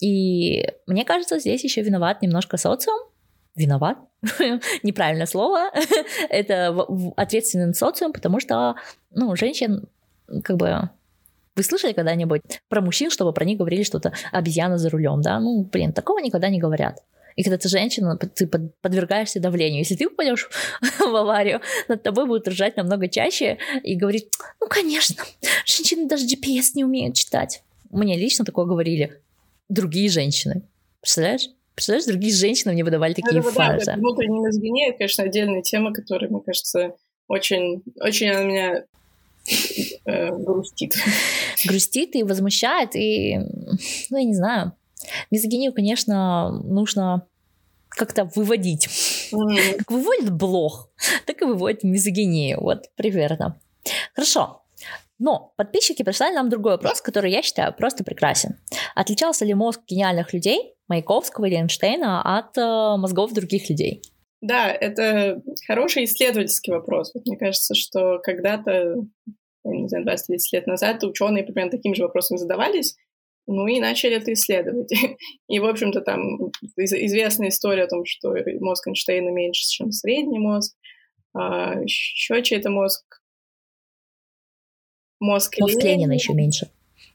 И 0.00 0.68
мне 0.86 1.04
кажется, 1.04 1.38
здесь 1.38 1.64
еще 1.64 1.82
виноват 1.82 2.22
немножко 2.22 2.56
социум. 2.56 2.98
Виноват? 3.54 3.96
Неправильное 4.82 5.26
слово. 5.26 5.70
Это 6.28 6.76
ответственный 7.16 7.74
социум, 7.74 8.12
потому 8.12 8.38
что, 8.38 8.76
ну, 9.10 9.34
женщин 9.34 9.88
как 10.42 10.56
бы 10.56 10.90
вы 11.56 11.62
слышали 11.62 11.94
когда-нибудь 11.94 12.60
про 12.68 12.82
мужчин, 12.82 13.10
чтобы 13.10 13.32
про 13.32 13.46
них 13.46 13.58
говорили 13.58 13.82
что-то 13.82 14.12
обезьяна 14.30 14.76
за 14.76 14.90
рулем, 14.90 15.22
да? 15.22 15.40
Ну, 15.40 15.64
блин, 15.64 15.94
такого 15.94 16.18
никогда 16.18 16.50
не 16.50 16.58
говорят. 16.58 17.02
И 17.36 17.42
когда 17.42 17.58
ты 17.58 17.68
женщина, 17.68 18.16
ты 18.16 18.48
подвергаешься 18.48 19.40
давлению. 19.40 19.80
Если 19.80 19.94
ты 19.94 20.08
попадешь 20.08 20.48
в 20.98 21.14
аварию, 21.14 21.60
над 21.86 22.02
тобой 22.02 22.26
будут 22.26 22.48
ржать 22.48 22.76
намного 22.76 23.08
чаще 23.08 23.58
и 23.82 23.94
говорить, 23.94 24.28
ну, 24.60 24.66
конечно, 24.68 25.22
женщины 25.66 26.08
даже 26.08 26.26
GPS 26.26 26.72
не 26.74 26.84
умеют 26.84 27.14
читать. 27.14 27.62
Мне 27.90 28.16
лично 28.16 28.44
такое 28.44 28.64
говорили 28.64 29.20
другие 29.68 30.08
женщины. 30.08 30.62
Представляешь? 31.00 31.50
Представляешь, 31.74 32.06
другие 32.06 32.34
женщины 32.34 32.72
мне 32.72 32.84
выдавали 32.84 33.12
такие 33.12 33.40
это, 33.40 33.50
фразы. 33.50 33.84
Да, 33.84 33.96
внутреннее 33.96 34.40
мозгинее, 34.40 34.92
конечно, 34.94 35.24
отдельная 35.24 35.60
тема, 35.60 35.92
которая, 35.92 36.30
мне 36.30 36.40
кажется, 36.40 36.94
очень, 37.28 37.82
очень 38.00 38.30
она 38.30 38.44
меня 38.44 38.84
э, 40.06 40.34
грустит. 40.34 40.94
Грустит 41.66 42.16
и 42.16 42.22
возмущает, 42.22 42.96
и, 42.96 43.36
ну, 44.08 44.16
я 44.16 44.24
не 44.24 44.34
знаю, 44.34 44.72
Мизогинию, 45.30 45.72
конечно, 45.72 46.50
нужно 46.62 47.26
как-то 47.88 48.30
выводить. 48.34 48.88
Mm-hmm. 49.32 49.78
Как 49.78 49.90
выводит 49.90 50.30
блог, 50.32 50.90
так 51.26 51.40
и 51.42 51.44
выводит 51.44 51.82
мизогинию. 51.82 52.60
Вот, 52.60 52.84
примерно. 52.96 53.58
Хорошо. 54.14 54.62
Но 55.18 55.54
подписчики 55.56 56.02
прислали 56.02 56.34
нам 56.34 56.50
другой 56.50 56.72
вопрос, 56.72 57.00
который 57.00 57.30
я 57.30 57.42
считаю 57.42 57.74
просто 57.74 58.04
прекрасен. 58.04 58.56
Отличался 58.94 59.44
ли 59.44 59.54
мозг 59.54 59.80
гениальных 59.86 60.34
людей, 60.34 60.74
Маяковского 60.88 61.46
или 61.46 61.56
Эйнштейна, 61.56 62.38
от 62.38 62.56
э, 62.58 62.96
мозгов 62.98 63.32
других 63.32 63.70
людей? 63.70 64.02
Да, 64.42 64.68
это 64.68 65.40
хороший 65.66 66.04
исследовательский 66.04 66.72
вопрос. 66.72 67.12
Мне 67.24 67.38
кажется, 67.38 67.74
что 67.74 68.18
когда-то, 68.22 68.96
не 69.64 69.88
знаю, 69.88 70.04
20-30 70.04 70.16
лет 70.52 70.66
назад 70.66 71.02
ученые 71.02 71.44
примерно 71.44 71.70
таким 71.70 71.94
же 71.94 72.02
вопросом 72.02 72.36
задавались, 72.36 72.96
ну 73.46 73.66
и 73.66 73.80
начали 73.80 74.16
это 74.16 74.32
исследовать. 74.32 74.90
И, 75.48 75.58
в 75.58 75.64
общем-то, 75.64 76.00
там 76.00 76.50
известная 76.76 77.48
история 77.48 77.84
о 77.84 77.88
том, 77.88 78.04
что 78.04 78.34
мозг 78.60 78.88
Эйнштейна 78.88 79.30
меньше, 79.30 79.62
чем 79.68 79.92
средний 79.92 80.38
мозг. 80.38 80.74
А 81.34 81.80
еще 81.80 82.42
чей-то 82.42 82.70
мозг... 82.70 83.04
Мозг, 85.20 85.54
мозг 85.58 85.76
Ленина. 85.76 85.88
Ленина 85.88 86.12
еще 86.12 86.34
меньше. 86.34 86.70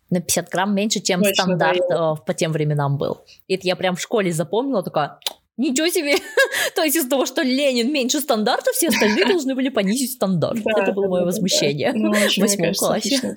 На 0.10 0.22
50 0.22 0.50
грамм 0.50 0.76
меньше, 0.76 1.02
чем 1.02 1.22
Точно, 1.22 1.44
стандарт 1.44 1.80
да, 1.88 2.16
по 2.16 2.34
тем 2.34 2.52
временам 2.52 2.98
был. 2.98 3.22
И 3.48 3.56
это 3.56 3.68
я 3.68 3.76
прям 3.76 3.96
в 3.96 4.02
школе 4.02 4.32
запомнила, 4.32 4.84
такая, 4.84 5.20
Ничего 5.58 5.88
себе! 5.90 6.16
То 6.76 6.84
есть 6.84 6.96
из-за 6.96 7.10
того, 7.10 7.26
что 7.26 7.44
Ленин 7.44 7.92
меньше 7.92 8.20
стандарта, 8.20 8.72
все 8.74 8.88
остальные 8.88 9.26
должны 9.26 9.54
были 9.54 9.70
понизить 9.70 10.14
стандарт. 10.14 10.60
Да, 10.64 10.82
Это 10.82 10.92
было 10.94 11.08
мое 11.08 11.24
возмущение 11.24 11.92
ну, 11.94 12.12
в 12.12 12.38
восьмом 12.38 12.74
классе. 12.74 13.36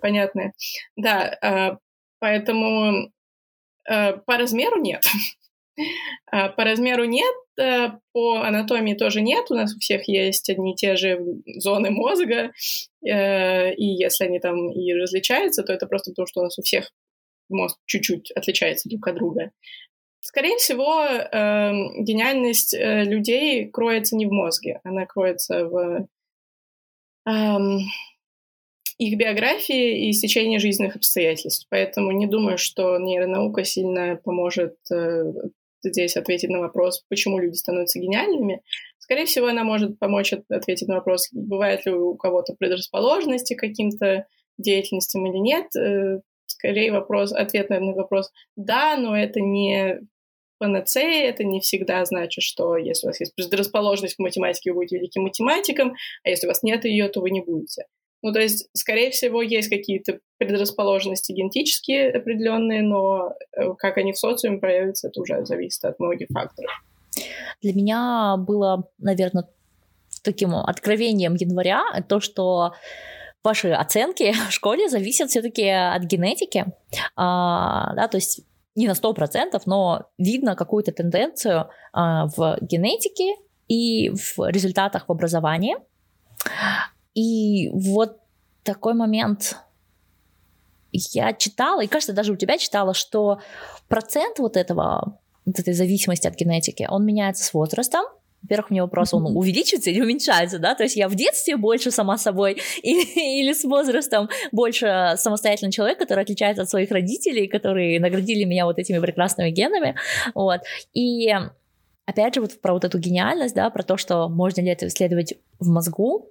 Понятное. 0.00 0.54
Да, 0.96 1.36
а, 1.42 1.78
Поэтому 2.24 3.12
э, 3.86 4.16
по 4.16 4.38
размеру 4.38 4.80
нет. 4.80 5.04
А 6.30 6.48
по 6.50 6.64
размеру 6.64 7.04
нет, 7.04 7.34
э, 7.60 7.88
по 8.12 8.36
анатомии 8.42 8.94
тоже 8.94 9.20
нет. 9.20 9.50
У 9.50 9.54
нас 9.54 9.74
у 9.74 9.78
всех 9.80 10.08
есть 10.08 10.48
одни 10.48 10.72
и 10.72 10.76
те 10.76 10.94
же 10.96 11.20
зоны 11.58 11.90
мозга, 11.90 12.52
э, 13.04 13.74
и 13.74 13.84
если 13.84 14.24
они 14.24 14.38
там 14.38 14.70
и 14.70 14.94
различаются, 14.94 15.64
то 15.64 15.72
это 15.72 15.86
просто 15.86 16.12
потому, 16.12 16.26
что 16.26 16.40
у 16.40 16.44
нас 16.44 16.58
у 16.58 16.62
всех 16.62 16.92
мозг 17.50 17.76
чуть-чуть 17.86 18.30
отличается 18.30 18.88
друг 18.88 19.06
от 19.08 19.16
друга. 19.16 19.50
Скорее 20.20 20.56
всего, 20.56 21.04
э, 21.04 21.72
гениальность 21.98 22.74
людей 22.78 23.68
кроется 23.68 24.16
не 24.16 24.26
в 24.26 24.32
мозге, 24.32 24.80
она 24.84 25.04
кроется 25.06 25.66
в 25.66 26.08
эм, 27.26 27.80
их 29.08 29.18
биографии 29.18 30.08
и 30.08 30.12
стечение 30.12 30.58
жизненных 30.58 30.96
обстоятельств. 30.96 31.66
Поэтому 31.70 32.12
не 32.12 32.26
думаю, 32.26 32.58
что 32.58 32.98
нейронаука 32.98 33.64
сильно 33.64 34.16
поможет 34.22 34.76
э, 34.92 35.32
здесь 35.82 36.16
ответить 36.16 36.50
на 36.50 36.60
вопрос, 36.60 37.04
почему 37.08 37.38
люди 37.38 37.54
становятся 37.54 37.98
гениальными. 37.98 38.62
Скорее 38.98 39.26
всего, 39.26 39.48
она 39.48 39.64
может 39.64 39.98
помочь 39.98 40.32
ответить 40.32 40.88
на 40.88 40.96
вопрос, 40.96 41.28
бывает 41.32 41.84
ли 41.86 41.92
у 41.92 42.16
кого-то 42.16 42.54
предрасположенности 42.58 43.54
к 43.54 43.60
каким-то 43.60 44.26
деятельностям 44.58 45.26
или 45.26 45.38
нет. 45.38 45.74
Э, 45.76 46.20
скорее 46.46 46.92
вопрос, 46.92 47.32
ответ 47.32 47.70
на 47.70 47.80
вопрос 47.92 48.30
«да», 48.56 48.96
но 48.96 49.16
это 49.16 49.40
не 49.40 50.00
панацея, 50.58 51.28
это 51.28 51.44
не 51.44 51.60
всегда 51.60 52.04
значит, 52.04 52.42
что 52.42 52.76
если 52.76 53.06
у 53.06 53.10
вас 53.10 53.20
есть 53.20 53.34
предрасположенность 53.34 54.16
к 54.16 54.20
математике, 54.20 54.70
вы 54.70 54.76
будете 54.76 54.96
великим 54.96 55.22
математиком, 55.24 55.94
а 56.22 56.30
если 56.30 56.46
у 56.46 56.50
вас 56.50 56.62
нет 56.62 56.84
ее, 56.84 57.08
то 57.08 57.20
вы 57.20 57.30
не 57.30 57.42
будете. 57.42 57.84
Ну, 58.24 58.32
то 58.32 58.40
есть, 58.40 58.70
скорее 58.72 59.10
всего, 59.10 59.42
есть 59.42 59.68
какие-то 59.68 60.18
предрасположенности 60.38 61.32
генетические 61.32 62.10
определенные, 62.10 62.80
но 62.80 63.34
э, 63.54 63.74
как 63.76 63.98
они 63.98 64.14
в 64.14 64.18
социуме 64.18 64.56
проявятся, 64.56 65.08
это 65.08 65.20
уже 65.20 65.44
зависит 65.44 65.84
от 65.84 66.00
многих 66.00 66.28
факторов. 66.32 66.70
Для 67.60 67.74
меня 67.74 68.36
было, 68.38 68.88
наверное, 68.96 69.44
таким 70.22 70.54
откровением 70.54 71.34
января, 71.34 71.82
то, 72.08 72.20
что 72.20 72.72
ваши 73.42 73.72
оценки 73.72 74.32
в 74.48 74.52
школе 74.52 74.88
зависят 74.88 75.28
все-таки 75.28 75.68
от 75.68 76.04
генетики, 76.04 76.64
а, 77.16 77.94
да, 77.94 78.08
то 78.08 78.16
есть 78.16 78.40
не 78.74 78.88
на 78.88 78.92
100%, 78.92 79.60
но 79.66 80.06
видно 80.16 80.56
какую-то 80.56 80.92
тенденцию 80.92 81.68
а, 81.92 82.28
в 82.28 82.56
генетике 82.62 83.34
и 83.68 84.08
в 84.08 84.48
результатах 84.48 85.08
в 85.08 85.12
образовании. 85.12 85.76
И 87.14 87.70
вот 87.70 88.18
такой 88.62 88.94
момент. 88.94 89.56
Я 90.92 91.32
читала, 91.32 91.82
и 91.82 91.88
кажется, 91.88 92.12
даже 92.12 92.32
у 92.32 92.36
тебя 92.36 92.56
читала, 92.56 92.94
что 92.94 93.40
процент 93.88 94.38
вот 94.38 94.56
этого, 94.56 95.18
вот 95.44 95.58
этой 95.58 95.74
зависимости 95.74 96.26
от 96.26 96.36
генетики, 96.36 96.86
он 96.88 97.04
меняется 97.04 97.44
с 97.44 97.52
возрастом, 97.52 98.04
во-первых, 98.44 98.70
у 98.70 98.74
меня 98.74 98.82
вопрос, 98.82 99.14
он 99.14 99.24
увеличивается 99.36 99.88
или 99.88 100.02
уменьшается, 100.02 100.58
да? 100.58 100.74
То 100.74 100.82
есть 100.82 100.96
я 100.96 101.08
в 101.08 101.14
детстве 101.14 101.56
больше 101.56 101.90
сама 101.90 102.18
собой 102.18 102.60
или, 102.82 103.40
или 103.40 103.54
с 103.54 103.64
возрастом 103.64 104.28
больше 104.52 105.14
самостоятельный 105.16 105.72
человек, 105.72 105.98
который 105.98 106.24
отличается 106.24 106.62
от 106.62 106.68
своих 106.68 106.90
родителей, 106.90 107.48
которые 107.48 107.98
наградили 107.98 108.44
меня 108.44 108.66
вот 108.66 108.78
этими 108.78 108.98
прекрасными 108.98 109.50
генами, 109.50 109.96
вот. 110.34 110.60
И 110.92 111.32
опять 112.04 112.34
же, 112.34 112.42
вот 112.42 112.60
про 112.60 112.74
вот 112.74 112.84
эту 112.84 112.98
гениальность, 112.98 113.54
да, 113.54 113.70
про 113.70 113.82
то, 113.82 113.96
что 113.96 114.28
можно 114.28 114.60
ли 114.60 114.68
это 114.68 114.88
исследовать 114.88 115.34
в 115.58 115.68
мозгу, 115.68 116.30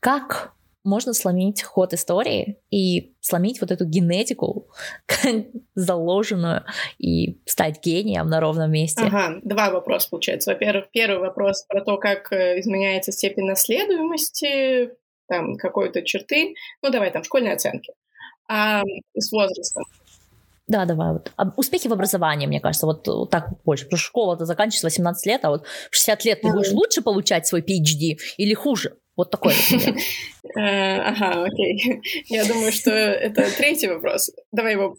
как 0.00 0.54
можно 0.82 1.12
сломить 1.12 1.62
ход 1.62 1.92
истории 1.92 2.58
и 2.70 3.14
сломить 3.20 3.60
вот 3.60 3.70
эту 3.70 3.84
генетику 3.84 4.68
заложенную 5.74 6.64
и 6.98 7.38
стать 7.44 7.84
гением 7.84 8.28
на 8.28 8.40
ровном 8.40 8.70
месте. 8.72 9.02
Ага, 9.04 9.40
два 9.42 9.70
вопроса 9.70 10.08
получается. 10.10 10.52
Во-первых, 10.52 10.86
первый 10.90 11.18
вопрос 11.18 11.64
про 11.68 11.82
то, 11.82 11.98
как 11.98 12.32
э, 12.32 12.60
изменяется 12.60 13.12
степень 13.12 13.44
наследуемости 13.44 14.90
там 15.28 15.56
какой-то 15.56 16.02
черты, 16.02 16.54
ну 16.82 16.90
давай 16.90 17.10
там 17.12 17.22
школьные 17.22 17.54
оценки, 17.54 17.92
а 18.48 18.82
с 19.14 19.30
возрастом. 19.30 19.84
Да, 20.66 20.84
давай. 20.84 21.12
Вот. 21.12 21.32
Успехи 21.56 21.88
в 21.88 21.92
образовании, 21.92 22.46
мне 22.46 22.60
кажется, 22.60 22.86
вот, 22.86 23.06
вот 23.06 23.28
так 23.28 23.48
больше. 23.64 23.84
Потому 23.86 23.98
что 23.98 24.06
школа-то 24.06 24.44
заканчивается 24.44 24.86
18 24.86 25.26
лет, 25.26 25.44
а 25.44 25.50
вот 25.50 25.66
в 25.66 25.94
60 25.94 26.24
лет 26.24 26.40
ты 26.42 26.52
будешь 26.52 26.70
лучше 26.70 27.02
получать 27.02 27.46
свой 27.46 27.60
PhD 27.60 28.18
или 28.36 28.54
хуже? 28.54 28.96
Вот 29.20 29.30
такой 29.30 29.52
э, 30.56 30.96
Ага, 30.96 31.44
окей. 31.44 32.00
Я 32.30 32.46
думаю, 32.46 32.72
что 32.72 32.90
это 32.90 33.54
третий 33.54 33.86
вопрос. 33.86 34.30
Давай 34.50 34.72
его 34.72 34.96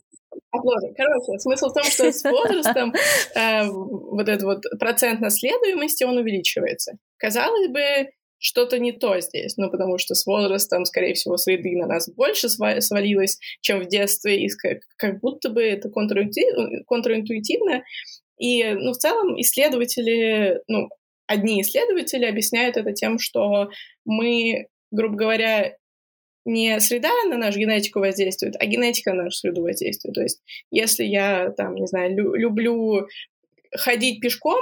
отложим. 0.52 0.94
Короче, 0.96 1.40
смысл 1.40 1.70
в 1.70 1.74
том, 1.74 1.84
что 1.86 2.12
с 2.12 2.24
возрастом 2.24 2.94
э, 3.36 3.68
вот 3.68 4.30
этот 4.30 4.44
вот 4.44 4.64
процент 4.80 5.22
наследуемости, 5.22 6.04
он 6.04 6.18
увеличивается. 6.18 7.00
Казалось 7.18 7.70
бы, 7.70 8.12
что-то 8.38 8.78
не 8.78 8.92
то 8.92 9.20
здесь, 9.20 9.58
ну, 9.58 9.72
потому 9.72 9.98
что 9.98 10.14
с 10.14 10.28
возрастом, 10.28 10.86
скорее 10.86 11.16
всего, 11.16 11.38
среды 11.38 11.76
на 11.76 11.88
нас 11.88 12.08
больше 12.08 12.48
свалилось, 12.48 13.40
чем 13.62 13.80
в 13.80 13.88
детстве, 13.88 14.46
и 14.46 14.50
как, 14.50 14.82
как 14.98 15.20
будто 15.20 15.50
бы 15.50 15.64
это 15.64 15.90
контринтуитивно, 15.90 16.84
контринтуитивно. 16.86 17.82
И, 18.38 18.66
ну, 18.66 18.92
в 18.92 18.98
целом 18.98 19.40
исследователи, 19.42 20.62
ну, 20.68 20.90
одни 21.32 21.62
исследователи 21.62 22.26
объясняют 22.26 22.78
это 22.78 22.94
тем, 22.94 23.20
что 23.20 23.70
мы, 24.06 24.68
грубо 24.92 25.16
говоря, 25.16 25.76
не 26.46 26.80
среда 26.80 27.10
на 27.30 27.38
нашу 27.38 27.60
генетику 27.60 28.00
воздействует, 28.00 28.56
а 28.60 28.66
генетика 28.66 29.14
на 29.14 29.24
нашу 29.24 29.38
среду 29.38 29.62
воздействует. 29.62 30.16
То 30.16 30.22
есть, 30.22 30.42
если 30.72 31.04
я, 31.04 31.52
там, 31.52 31.76
не 31.76 31.88
знаю, 31.88 32.16
лю- 32.16 32.36
люблю 32.36 33.08
ходить 33.76 34.22
пешком, 34.22 34.62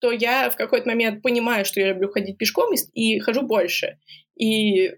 то 0.00 0.10
я 0.10 0.50
в 0.50 0.56
какой-то 0.56 0.88
момент 0.88 1.22
понимаю, 1.22 1.64
что 1.64 1.80
я 1.80 1.88
люблю 1.88 2.10
ходить 2.10 2.38
пешком 2.38 2.74
и, 2.74 3.16
и 3.16 3.20
хожу 3.20 3.42
больше. 3.42 3.98
И 4.36 4.90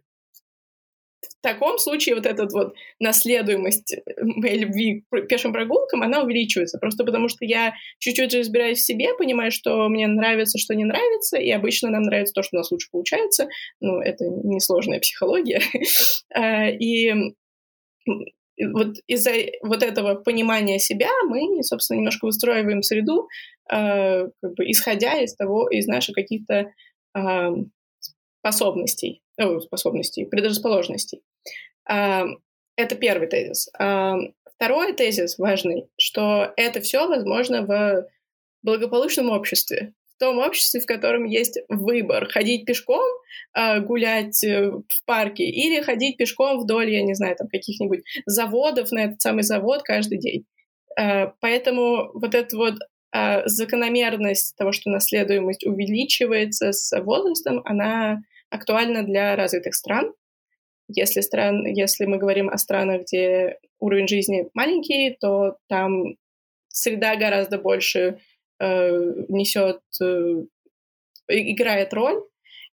в 1.24 1.42
таком 1.42 1.78
случае 1.78 2.14
вот 2.14 2.26
эта 2.26 2.46
вот 2.46 2.74
наследуемость 2.98 3.96
моей 4.20 4.58
любви 4.58 5.04
к 5.10 5.22
пешим 5.28 5.52
прогулкам, 5.52 6.02
она 6.02 6.22
увеличивается. 6.22 6.78
Просто 6.78 7.04
потому 7.04 7.28
что 7.28 7.44
я 7.44 7.74
чуть-чуть 7.98 8.34
разбираюсь 8.34 8.78
в 8.78 8.84
себе, 8.84 9.14
понимаю, 9.16 9.50
что 9.50 9.88
мне 9.88 10.06
нравится, 10.06 10.58
что 10.58 10.74
не 10.74 10.84
нравится, 10.84 11.38
и 11.38 11.50
обычно 11.50 11.90
нам 11.90 12.02
нравится 12.02 12.34
то, 12.34 12.42
что 12.42 12.56
у 12.56 12.58
нас 12.58 12.70
лучше 12.70 12.88
получается. 12.90 13.48
Ну, 13.80 14.00
это 14.00 14.24
несложная 14.24 15.00
психология. 15.00 15.60
А, 16.36 16.68
и 16.68 17.12
вот 18.06 18.96
из-за 19.06 19.32
вот 19.62 19.82
этого 19.82 20.14
понимания 20.14 20.78
себя 20.78 21.10
мы, 21.28 21.62
собственно, 21.62 21.98
немножко 21.98 22.26
выстраиваем 22.26 22.82
среду, 22.82 23.28
э, 23.72 24.24
бы 24.24 24.70
исходя 24.70 25.20
из 25.20 25.34
того, 25.34 25.68
из 25.68 25.86
наших 25.86 26.14
каких-то 26.14 26.70
э, 27.16 27.48
способностей, 28.40 29.22
э, 29.36 29.60
способностей, 29.60 30.24
предрасположенностей. 30.24 31.22
Это 31.86 32.96
первый 32.98 33.28
тезис. 33.28 33.68
Второй 33.74 34.94
тезис 34.94 35.38
важный, 35.38 35.86
что 35.98 36.52
это 36.56 36.80
все 36.80 37.06
возможно 37.06 37.62
в 37.66 38.08
благополучном 38.62 39.28
обществе 39.30 39.92
в 40.14 40.20
том 40.20 40.38
обществе, 40.38 40.80
в 40.80 40.86
котором 40.86 41.24
есть 41.24 41.58
выбор. 41.68 42.28
Ходить 42.30 42.66
пешком, 42.66 43.04
а, 43.52 43.80
гулять 43.80 44.42
э, 44.44 44.70
в 44.70 45.04
парке 45.06 45.44
или 45.44 45.82
ходить 45.82 46.16
пешком 46.16 46.60
вдоль, 46.60 46.90
я 46.90 47.02
не 47.02 47.14
знаю, 47.14 47.36
там 47.36 47.48
каких-нибудь 47.48 48.04
заводов 48.26 48.92
на 48.92 49.04
этот 49.04 49.20
самый 49.20 49.42
завод 49.42 49.82
каждый 49.82 50.18
день. 50.18 50.46
А, 50.96 51.32
поэтому 51.40 52.10
вот 52.14 52.34
эта 52.34 52.56
вот 52.56 52.74
а, 53.12 53.46
закономерность 53.46 54.56
того, 54.56 54.72
что 54.72 54.90
наследуемость 54.90 55.66
увеличивается 55.66 56.72
с 56.72 56.96
возрастом, 57.00 57.62
она 57.64 58.22
актуальна 58.50 59.02
для 59.02 59.36
развитых 59.36 59.74
стран. 59.74 60.12
Если, 60.88 61.20
стран, 61.22 61.64
если 61.66 62.04
мы 62.04 62.18
говорим 62.18 62.48
о 62.50 62.58
странах, 62.58 63.02
где 63.02 63.58
уровень 63.78 64.08
жизни 64.08 64.48
маленький, 64.54 65.16
то 65.20 65.56
там 65.68 66.16
среда 66.68 67.16
гораздо 67.16 67.58
больше 67.58 68.20
э, 68.60 69.12
несет, 69.28 69.80
э, 70.02 70.44
играет 71.28 71.94
роль. 71.94 72.22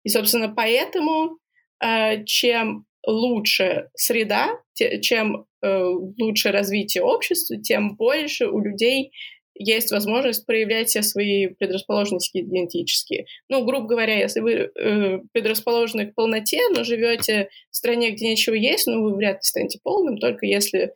И, 0.03 0.09
собственно, 0.09 0.49
поэтому 0.49 1.37
э, 1.83 2.23
чем 2.23 2.85
лучше 3.05 3.89
среда, 3.95 4.59
те, 4.73 5.01
чем 5.01 5.45
э, 5.61 5.83
лучше 6.19 6.51
развитие 6.51 7.03
общества, 7.03 7.57
тем 7.57 7.95
больше 7.95 8.47
у 8.47 8.59
людей 8.59 9.11
есть 9.59 9.91
возможность 9.91 10.45
проявлять 10.45 10.89
все 10.89 11.01
свои 11.01 11.47
предрасположенности 11.47 12.39
генетические. 12.39 13.25
Ну, 13.49 13.65
грубо 13.65 13.87
говоря, 13.87 14.17
если 14.17 14.39
вы 14.39 14.51
э, 14.51 15.19
предрасположены 15.31 16.07
к 16.07 16.15
полноте, 16.15 16.61
но 16.69 16.83
живете 16.83 17.49
в 17.71 17.75
стране, 17.75 18.11
где 18.11 18.29
ничего 18.29 18.55
есть, 18.55 18.87
ну, 18.87 19.03
вы 19.03 19.15
вряд 19.15 19.37
ли 19.37 19.43
станете 19.43 19.79
полным, 19.81 20.17
только 20.17 20.45
если 20.45 20.93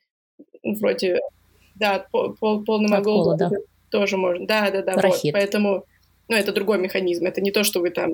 вроде, 0.63 1.19
да, 1.75 2.05
пол, 2.11 2.35
пол, 2.39 2.63
полным 2.63 2.93
от 2.93 3.37
да 3.37 3.49
тоже 3.91 4.17
можно. 4.17 4.47
Да, 4.47 4.71
да, 4.71 4.81
да. 4.81 4.95
Вот. 4.95 5.21
Поэтому, 5.33 5.85
ну, 6.27 6.35
это 6.35 6.51
другой 6.51 6.79
механизм. 6.79 7.25
Это 7.25 7.41
не 7.41 7.51
то, 7.51 7.63
что 7.63 7.79
вы 7.81 7.91
там... 7.91 8.13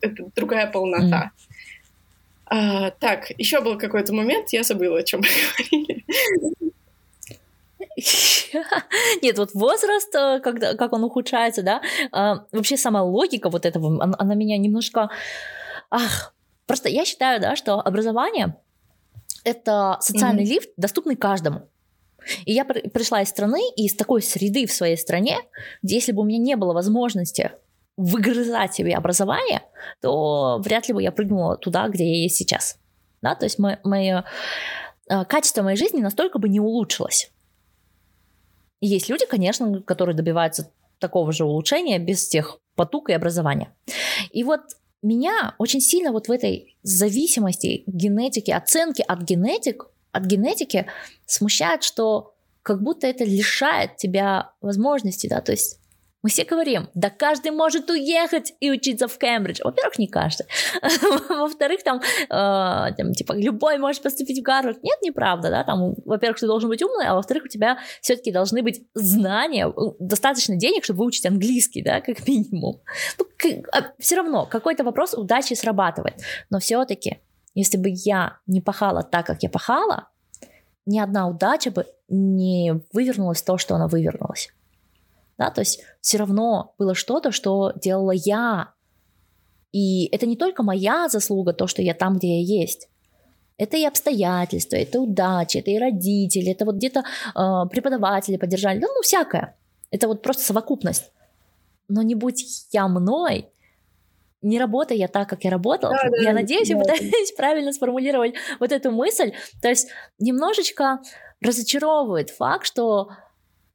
Это 0.00 0.24
другая 0.36 0.70
полнота. 0.70 1.32
Mm. 1.32 1.48
А, 2.50 2.90
так, 2.92 3.32
еще 3.38 3.60
был 3.60 3.78
какой-то 3.78 4.14
момент, 4.14 4.50
я 4.50 4.62
забыла, 4.62 4.98
о 4.98 5.02
чем 5.02 5.20
мы 5.20 5.26
говорили. 5.70 6.04
Нет, 9.22 9.38
вот 9.38 9.54
возраст, 9.54 10.14
э, 10.14 10.40
когда, 10.40 10.74
как 10.74 10.92
он 10.92 11.04
ухудшается, 11.04 11.62
да, 11.62 11.82
а, 12.12 12.44
вообще 12.52 12.76
сама 12.76 13.02
логика 13.02 13.50
вот 13.50 13.66
этого, 13.66 14.02
она, 14.02 14.14
она 14.18 14.34
меня 14.34 14.56
немножко... 14.58 15.10
Ах, 15.90 16.34
просто 16.66 16.88
я 16.88 17.04
считаю, 17.04 17.40
да, 17.40 17.56
что 17.56 17.80
образование— 17.80 18.56
это 19.44 19.96
социальный 20.00 20.44
mm-hmm. 20.44 20.46
лифт, 20.46 20.70
доступный 20.76 21.16
каждому. 21.16 21.62
И 22.44 22.52
я 22.52 22.64
пришла 22.64 23.22
из 23.22 23.28
страны, 23.28 23.60
и 23.76 23.86
из 23.86 23.94
такой 23.94 24.22
среды 24.22 24.66
в 24.66 24.72
своей 24.72 24.96
стране, 24.96 25.38
где 25.82 25.96
если 25.96 26.12
бы 26.12 26.22
у 26.22 26.24
меня 26.24 26.38
не 26.38 26.56
было 26.56 26.72
возможности 26.72 27.52
выгрызать 27.96 28.74
себе 28.74 28.94
образование, 28.94 29.62
то 30.00 30.58
вряд 30.64 30.88
ли 30.88 30.94
бы 30.94 31.02
я 31.02 31.10
прыгнула 31.10 31.56
туда, 31.56 31.88
где 31.88 32.04
я 32.04 32.22
есть 32.22 32.36
сейчас. 32.36 32.78
Да, 33.22 33.34
то 33.34 33.46
есть 33.46 33.58
мое, 33.58 33.80
мое 33.82 34.24
э, 35.08 35.24
качество 35.24 35.62
моей 35.62 35.76
жизни 35.76 36.00
настолько 36.00 36.38
бы 36.38 36.48
не 36.48 36.60
улучшилось. 36.60 37.32
Есть 38.80 39.08
люди, 39.08 39.26
конечно, 39.26 39.82
которые 39.82 40.16
добиваются 40.16 40.70
такого 40.98 41.32
же 41.32 41.44
улучшения 41.44 41.98
без 41.98 42.28
тех 42.28 42.58
потуг 42.74 43.10
и 43.10 43.12
образования. 43.12 43.74
И 44.30 44.44
вот 44.44 44.60
меня 45.02 45.54
очень 45.58 45.80
сильно 45.80 46.12
вот 46.12 46.28
в 46.28 46.32
этой 46.32 46.76
зависимости 46.82 47.84
генетики, 47.86 48.50
оценки 48.50 49.04
от 49.06 49.22
генетик 49.22 49.86
от 50.12 50.24
генетики 50.24 50.86
смущает, 51.26 51.84
что 51.84 52.34
как 52.62 52.82
будто 52.82 53.06
это 53.06 53.24
лишает 53.24 53.96
тебя 53.96 54.52
возможности, 54.60 55.26
да, 55.26 55.40
то 55.40 55.52
есть 55.52 55.78
Мы 56.22 56.30
все 56.30 56.44
говорим, 56.44 56.88
да 56.94 57.10
каждый 57.10 57.52
может 57.52 57.88
уехать 57.90 58.52
и 58.58 58.70
учиться 58.72 59.06
в 59.06 59.16
Кембридж. 59.18 59.60
Во-первых, 59.62 59.98
не 59.98 60.08
каждый. 60.08 60.46
Во-вторых, 61.28 61.84
там, 61.84 62.00
э, 62.00 62.28
там, 62.28 63.12
типа, 63.14 63.34
любой 63.34 63.78
может 63.78 64.02
поступить 64.02 64.40
в 64.40 64.42
Гарвард. 64.42 64.82
Нет, 64.82 64.98
неправда, 65.02 65.48
да, 65.50 65.62
там, 65.62 65.94
во-первых, 66.04 66.40
ты 66.40 66.46
должен 66.48 66.68
быть 66.68 66.82
умный, 66.82 67.06
а 67.06 67.14
во-вторых, 67.14 67.44
у 67.44 67.48
тебя 67.48 67.78
все-таки 68.00 68.32
должны 68.32 68.62
быть 68.62 68.82
знания, 68.94 69.72
достаточно 70.00 70.56
денег, 70.56 70.82
чтобы 70.82 70.98
выучить 70.98 71.24
английский, 71.24 71.82
да, 71.82 72.00
как 72.00 72.26
минимум. 72.26 72.80
Ну, 73.18 73.26
а 73.72 73.92
все 74.00 74.16
равно, 74.16 74.44
какой-то 74.46 74.82
вопрос 74.82 75.14
удачи 75.14 75.54
срабатывает. 75.54 76.16
Но 76.50 76.58
все-таки, 76.58 77.18
если 77.54 77.76
бы 77.78 77.90
я 77.92 78.38
не 78.48 78.60
пахала 78.60 79.04
так, 79.04 79.26
как 79.26 79.44
я 79.44 79.50
пахала, 79.50 80.08
ни 80.84 80.98
одна 80.98 81.28
удача 81.28 81.70
бы 81.70 81.86
не 82.08 82.80
вывернулась 82.92 83.42
то, 83.42 83.56
что 83.56 83.76
она 83.76 83.86
вывернулась 83.86 84.50
да, 85.38 85.50
то 85.50 85.60
есть 85.60 85.80
все 86.00 86.18
равно 86.18 86.74
было 86.78 86.94
что-то, 86.94 87.30
что 87.30 87.72
делала 87.76 88.10
я, 88.10 88.74
и 89.72 90.06
это 90.06 90.26
не 90.26 90.36
только 90.36 90.62
моя 90.62 91.08
заслуга, 91.08 91.52
то, 91.52 91.66
что 91.66 91.82
я 91.82 91.94
там, 91.94 92.16
где 92.16 92.40
я 92.40 92.60
есть. 92.60 92.88
Это 93.56 93.76
и 93.76 93.84
обстоятельства, 93.84 94.76
это 94.76 95.00
удача, 95.00 95.58
это 95.58 95.70
и 95.70 95.78
родители, 95.78 96.52
это 96.52 96.64
вот 96.64 96.76
где-то 96.76 97.00
э, 97.00 97.68
преподаватели 97.70 98.36
поддержали, 98.36 98.78
ну, 98.78 98.88
ну, 98.94 99.02
всякое. 99.02 99.56
Это 99.90 100.06
вот 100.06 100.22
просто 100.22 100.44
совокупность. 100.44 101.10
Но 101.88 102.02
не 102.02 102.14
будь 102.14 102.44
я 102.70 102.86
мной, 102.86 103.48
не 104.42 104.58
работая 104.58 104.96
я 104.96 105.08
так, 105.08 105.28
как 105.28 105.42
я 105.44 105.50
работала, 105.50 105.92
да, 105.92 106.16
я 106.18 106.30
да, 106.30 106.40
надеюсь, 106.40 106.68
да. 106.68 106.74
я 106.74 106.80
пытаюсь 106.80 107.32
правильно 107.36 107.72
сформулировать 107.72 108.34
вот 108.60 108.70
эту 108.70 108.92
мысль. 108.92 109.32
То 109.60 109.68
есть 109.68 109.88
немножечко 110.18 111.00
разочаровывает 111.40 112.30
факт, 112.30 112.66
что 112.66 113.10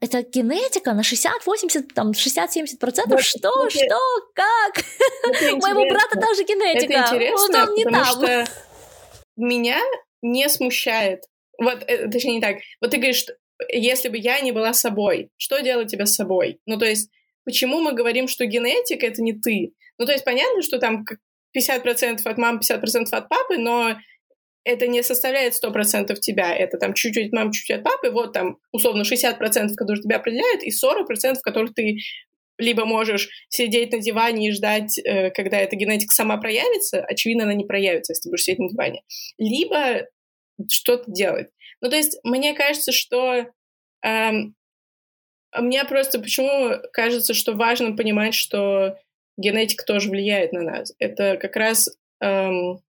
это 0.04 0.22
генетика 0.22 0.94
на 0.94 1.02
60-80, 1.02 1.94
там 1.96 2.12
60-70 2.12 2.78
процентов. 2.78 3.14
Вот, 3.14 3.24
что, 3.24 3.68
это, 3.68 3.70
что, 3.70 4.00
как? 4.36 4.84
У 5.54 5.58
моего 5.58 5.86
брата 5.90 6.20
тоже 6.20 6.44
генетика. 6.44 6.94
Это 6.94 7.16
интересно, 7.16 7.62
вот 7.62 7.70
он 7.70 7.76
не 7.76 7.86
потому 7.86 8.04
там. 8.04 8.46
что 8.46 8.52
меня 9.38 9.80
не 10.22 10.50
смущает. 10.50 11.24
Вот, 11.58 11.84
э, 11.88 12.10
точнее 12.10 12.36
не 12.36 12.42
так. 12.42 12.58
Вот 12.82 12.92
ты 12.92 12.98
говоришь, 12.98 13.26
если 13.70 14.10
бы 14.10 14.18
я 14.18 14.42
не 14.42 14.52
была 14.52 14.74
собой, 14.74 15.30
что 15.38 15.60
делать 15.60 15.90
тебя 15.90 16.06
с 16.06 16.16
собой? 16.16 16.60
Ну, 16.66 16.78
то 16.78 16.86
есть, 16.86 17.10
почему 17.46 17.80
мы 17.80 17.94
говорим, 17.94 18.28
что 18.28 18.46
генетика— 18.46 19.06
это 19.08 19.22
не 19.22 19.32
ты? 19.32 19.74
Ну, 19.98 20.06
то 20.06 20.12
есть, 20.12 20.26
понятно, 20.26 20.62
что 20.64 20.80
там 20.80 21.06
50% 21.58 22.20
от 22.26 22.38
мамы, 22.38 22.60
50% 22.60 23.06
от 23.10 23.30
папы, 23.30 23.58
но 23.58 23.96
это 24.64 24.88
не 24.88 25.04
составляет 25.04 25.54
100% 25.54 26.16
тебя, 26.20 26.56
это 26.56 26.78
там 26.78 26.94
чуть-чуть 26.94 27.32
мам, 27.34 27.52
чуть-чуть 27.52 27.78
от 27.78 27.84
папы, 27.84 28.12
вот 28.12 28.34
там 28.34 28.58
условно 28.72 29.04
60%, 29.04 29.74
которые 29.76 30.02
тебя 30.02 30.18
определяют, 30.18 30.64
и 30.64 30.70
40%, 30.70 31.40
которых 31.42 31.74
ты 31.74 31.98
либо 32.58 32.86
можешь 32.86 33.30
сидеть 33.50 33.92
на 33.92 34.00
диване 34.00 34.50
и 34.50 34.52
ждать, 34.52 35.00
э, 35.00 35.32
когда 35.32 35.58
эта 35.58 35.76
генетика 35.76 36.14
сама 36.14 36.38
проявится, 36.38 37.04
очевидно, 37.04 37.44
она 37.44 37.54
не 37.54 37.66
проявится, 37.66 38.14
если 38.14 38.24
ты 38.24 38.30
будешь 38.30 38.44
сидеть 38.44 38.60
на 38.60 38.70
диване, 38.70 39.02
либо 39.38 40.08
что-то 40.72 41.12
делать. 41.12 41.50
Ну, 41.82 41.90
то 41.90 41.96
есть, 41.96 42.20
мне 42.24 42.54
кажется, 42.54 42.92
что 42.92 43.48
эм, 44.04 44.56
мне 45.56 45.84
просто 45.86 46.20
почему 46.20 46.76
кажется, 46.92 47.34
что 47.34 47.54
важно 47.54 47.96
понимать, 47.96 48.34
что 48.34 48.98
генетика 49.38 49.86
тоже 49.86 50.10
влияет 50.10 50.54
на 50.54 50.62
нас. 50.62 50.94
Это 51.00 51.38
как 51.38 51.56
раз 51.56 51.90
эм, 52.22 52.82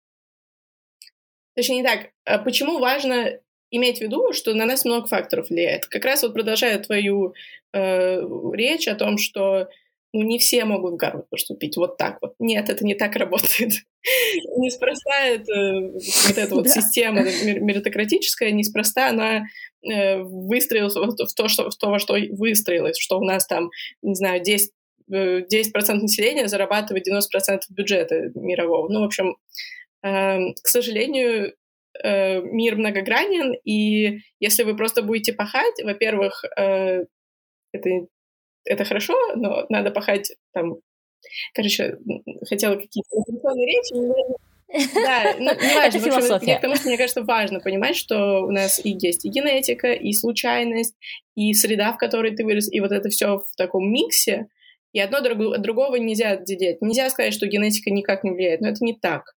Точнее, 1.56 1.78
не 1.78 1.84
так. 1.84 2.10
А 2.26 2.40
почему 2.40 2.80
важно 2.80 3.40
иметь 3.72 4.00
в 4.00 4.02
виду, 4.02 4.34
что 4.34 4.54
на 4.54 4.66
нас 4.66 4.86
много 4.86 5.08
факторов 5.08 5.50
влияет? 5.50 5.86
Как 5.88 6.06
раз 6.06 6.24
вот 6.24 6.34
продолжая 6.34 6.80
твою 6.80 7.34
э, 7.74 8.22
речь 8.54 8.88
о 8.88 8.96
том, 8.96 9.18
что 9.18 9.68
ну, 10.14 10.22
не 10.22 10.38
все 10.38 10.64
могут 10.66 10.94
в 10.94 10.98
Гарвард 10.98 11.28
поступить 11.30 11.76
вот 11.76 11.98
так 11.98 12.20
вот. 12.22 12.36
Нет, 12.38 12.70
это 12.70 12.86
не 12.86 12.94
так 12.94 13.16
работает. 13.16 13.74
Неспроста 14.58 15.22
это, 15.26 15.92
вот 16.28 16.38
эта 16.38 16.56
вот 16.56 16.70
система 16.70 17.24
меритократическая, 17.24 18.52
неспроста 18.52 19.10
она 19.10 19.46
э, 19.82 20.22
выстроилась 20.22 20.96
в 20.96 21.34
то, 21.36 21.48
что, 21.48 21.70
в 21.72 21.76
то, 21.76 21.90
во 21.90 21.98
что 21.98 22.16
выстроилась, 22.32 23.00
что 23.00 23.18
у 23.18 23.24
нас 23.24 23.48
там, 23.48 23.72
не 24.02 24.16
знаю, 24.16 24.42
10 24.42 24.72
10% 25.12 25.12
э, 25.12 25.94
населения 25.96 26.48
зарабатывает 26.48 27.08
90% 27.08 27.60
бюджета 27.70 28.32
мирового. 28.36 28.88
Ну, 28.90 29.02
в 29.02 29.06
общем, 29.06 29.36
к 30.04 30.68
сожалению, 30.68 31.54
э, 32.04 32.42
мир 32.42 32.76
многогранен, 32.76 33.54
и 33.64 34.20
если 34.40 34.64
вы 34.64 34.76
просто 34.76 35.02
будете 35.02 35.34
пахать, 35.34 35.82
во-первых, 35.84 36.44
э, 36.58 37.06
это, 37.72 37.90
это 38.66 38.86
хорошо, 38.86 39.16
но 39.36 39.66
надо 39.70 39.92
пахать 39.92 40.34
там... 40.54 40.76
Короче, 41.54 41.98
хотела 42.50 42.76
какие-то 42.76 43.16
информационные 43.16 43.68
речи, 43.68 43.94
но... 43.94 44.38
Да, 44.96 45.36
ну, 45.38 45.52
не 45.62 45.76
важно. 45.76 45.98
Это 45.98 46.00
философия. 46.00 46.52
Я 46.52 46.58
к 46.58 46.62
тому, 46.62 46.76
что 46.76 46.88
мне 46.88 46.98
кажется, 46.98 47.22
важно 47.22 47.60
понимать, 47.60 47.96
что 47.96 48.42
у 48.42 48.52
нас 48.52 48.84
и 48.84 48.90
есть 48.90 49.24
и 49.24 49.30
генетика, 49.30 49.94
и 49.94 50.12
случайность, 50.14 50.96
и 51.36 51.54
среда, 51.54 51.94
в 51.94 51.98
которой 51.98 52.36
ты 52.36 52.44
вырос, 52.44 52.72
и 52.72 52.80
вот 52.82 52.92
это 52.92 53.10
все 53.10 53.38
в 53.38 53.56
таком 53.56 53.90
миксе, 53.90 54.48
и 54.92 55.00
одно 55.00 55.22
друг, 55.22 55.60
другого 55.60 55.96
нельзя 55.96 56.36
делить. 56.36 56.82
Нельзя 56.82 57.10
сказать, 57.10 57.34
что 57.34 57.48
генетика 57.48 57.90
никак 57.90 58.24
не 58.24 58.32
влияет, 58.32 58.62
но 58.62 58.70
это 58.70 58.84
не 58.84 58.94
так. 58.96 59.34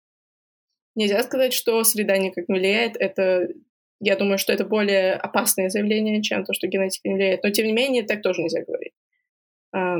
Нельзя 0.95 1.23
сказать, 1.23 1.53
что 1.53 1.83
среда 1.85 2.17
никак 2.19 2.49
не 2.49 2.55
влияет. 2.59 2.97
Это, 2.97 3.49
я 4.01 4.17
думаю, 4.17 4.39
что 4.39 4.53
это 4.53 4.65
более 4.65 5.15
опасное 5.15 5.69
заявление, 5.69 6.23
чем 6.23 6.45
то, 6.45 6.53
что 6.53 6.67
генетика 6.67 7.09
не 7.09 7.15
влияет. 7.15 7.43
Но, 7.43 7.51
тем 7.51 7.67
не 7.67 7.73
менее, 7.73 8.05
так 8.05 8.23
тоже 8.23 8.43
нельзя 8.43 8.63
говорить. 8.65 8.93
А, 9.73 9.97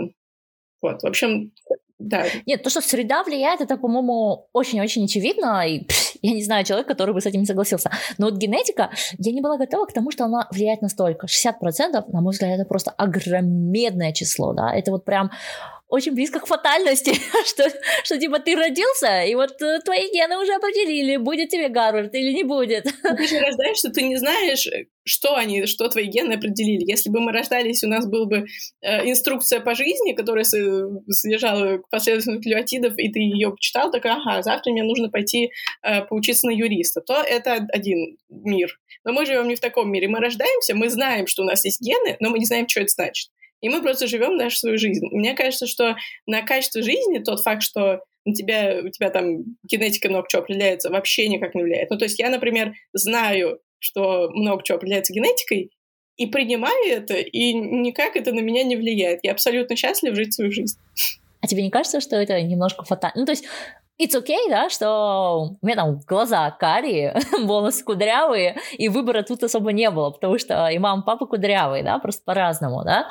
вот, 0.81 1.03
в 1.03 1.07
общем, 1.07 1.53
да. 1.99 2.25
Нет, 2.47 2.63
то, 2.63 2.71
что 2.71 2.81
среда 2.81 3.23
влияет, 3.23 3.61
это, 3.61 3.77
по-моему, 3.77 4.49
очень-очень 4.53 5.05
очевидно, 5.05 5.67
и 5.67 5.87
я 6.23 6.33
не 6.33 6.43
знаю 6.43 6.65
человека, 6.65 6.91
который 6.91 7.15
бы 7.15 7.21
с 7.21 7.27
этим 7.27 7.41
не 7.41 7.47
согласился. 7.47 7.91
Но 8.19 8.27
вот 8.27 8.37
генетика, 8.37 8.91
я 9.19 9.33
не 9.33 9.41
была 9.41 9.57
готова 9.57 9.87
к 9.87 9.93
тому, 9.93 10.11
что 10.11 10.25
она 10.25 10.49
влияет 10.51 10.83
настолько. 10.83 11.27
60%, 11.27 12.11
на 12.13 12.21
мой 12.21 12.33
взгляд, 12.33 12.59
это 12.59 12.69
просто 12.69 12.91
огромедное 12.91 14.13
число, 14.13 14.53
да, 14.53 14.75
это 14.75 14.91
вот 14.91 15.05
прям 15.05 15.31
очень 15.89 16.13
близко 16.13 16.41
к 16.41 16.47
фатальности, 16.47 17.13
что, 17.47 17.71
что 18.05 18.19
типа 18.19 18.39
ты 18.39 18.57
родился, 18.57 19.23
и 19.25 19.35
вот 19.35 19.61
э, 19.63 19.81
твои 19.85 20.11
гены 20.13 20.39
уже 20.39 20.55
определили, 20.55 21.17
будет 21.17 21.51
тебе 21.51 21.69
Гарвард 21.69 22.15
или 22.15 22.33
не 22.33 22.43
будет. 22.43 22.85
Ты 23.03 23.27
же 23.27 23.39
рождаешься, 23.39 23.91
ты 23.91 24.03
не 24.03 24.17
знаешь, 24.17 24.67
что 25.05 25.37
они, 25.37 25.67
что 25.67 25.89
твои 25.89 26.07
гены 26.07 26.35
определили. 26.35 26.91
Если 26.91 27.11
бы 27.11 27.21
мы 27.21 27.33
рождались, 27.33 27.85
у 27.85 27.89
нас 27.89 28.07
была 28.07 28.27
бы 28.27 28.47
э, 28.81 29.09
инструкция 29.09 29.61
по 29.61 29.75
жизни, 29.75 30.13
которая 30.13 30.45
содержала 30.45 31.79
последовательность 31.91 32.45
нуклеотидов, 32.45 32.95
и 32.99 33.13
ты 33.13 33.21
ее 33.21 33.51
почитал, 33.51 33.91
так, 33.91 34.05
ага, 34.07 34.43
завтра 34.43 34.73
мне 34.73 34.83
нужно 34.83 35.11
пойти 35.11 35.51
э, 35.83 36.03
поучиться 36.03 36.47
на 36.47 36.53
юриста, 36.53 37.03
то 37.03 37.23
это 37.23 37.67
один 37.73 38.17
мир. 38.29 38.79
Но 39.05 39.13
мы 39.13 39.27
живем 39.27 39.49
не 39.49 39.55
в 39.55 39.61
таком 39.61 39.93
мире. 39.93 40.09
Мы 40.09 40.19
рождаемся, 40.19 40.75
мы 40.75 40.89
знаем, 40.89 41.27
что 41.27 41.43
у 41.43 41.47
нас 41.47 41.65
есть 41.65 41.81
гены, 41.83 42.17
но 42.21 42.31
мы 42.31 42.39
не 42.39 42.47
знаем, 42.47 42.67
что 42.69 42.81
это 42.81 42.93
значит 42.93 43.29
и 43.65 43.69
мы 43.71 43.81
просто 43.81 44.07
живем 44.07 44.37
нашу 44.37 44.59
свою 44.59 44.77
жизнь. 44.77 45.07
Мне 45.11 45.33
кажется, 45.33 45.67
что 45.67 45.97
на 46.27 46.43
качество 46.43 46.83
жизни 46.83 47.21
тот 47.21 47.41
факт, 47.41 47.63
что 47.63 48.03
у 48.27 48.33
тебя, 48.35 48.81
у 48.85 48.91
тебя 48.91 49.09
там 49.09 49.57
генетика 49.63 50.11
много 50.11 50.29
чего 50.29 50.43
определяется, 50.43 50.91
вообще 50.91 51.29
никак 51.29 51.55
не 51.55 51.63
влияет. 51.63 51.89
Ну, 51.89 51.97
то 51.97 52.05
есть 52.05 52.19
я, 52.19 52.29
например, 52.29 52.75
знаю, 52.93 53.61
что 53.79 54.29
много 54.35 54.63
чего 54.63 54.77
определяется 54.77 55.15
генетикой, 55.15 55.71
и 56.19 56.27
принимаю 56.27 56.93
это, 56.93 57.15
и 57.15 57.55
никак 57.55 58.17
это 58.17 58.33
на 58.33 58.41
меня 58.41 58.65
не 58.65 58.77
влияет. 58.77 59.21
Я 59.23 59.33
абсолютно 59.33 59.77
счастлив 59.77 60.15
жить 60.15 60.35
свою 60.35 60.53
жизнь. 60.53 60.79
А 61.41 61.47
тебе 61.47 61.63
не 61.63 61.71
кажется, 61.71 62.03
что 62.03 62.17
это 62.17 62.41
немножко 62.43 62.85
фатально? 62.85 63.21
Ну, 63.21 63.25
то 63.25 63.33
есть 63.33 63.47
it's 63.99 64.15
okay, 64.15 64.49
да, 64.49 64.69
что 64.69 65.57
у 65.61 65.67
меня 65.67 65.77
там 65.77 66.01
глаза 66.07 66.51
карие, 66.51 67.17
волосы 67.45 67.85
кудрявые, 67.85 68.57
и 68.73 68.89
выбора 68.89 69.23
тут 69.23 69.43
особо 69.43 69.73
не 69.73 69.91
было, 69.91 70.11
потому 70.11 70.39
что 70.39 70.69
и 70.69 70.79
мама, 70.79 71.03
и 71.03 71.05
папа 71.05 71.27
кудрявые, 71.27 71.85
да, 71.85 71.99
просто 71.99 72.23
по-разному, 72.25 72.83
да. 72.85 73.09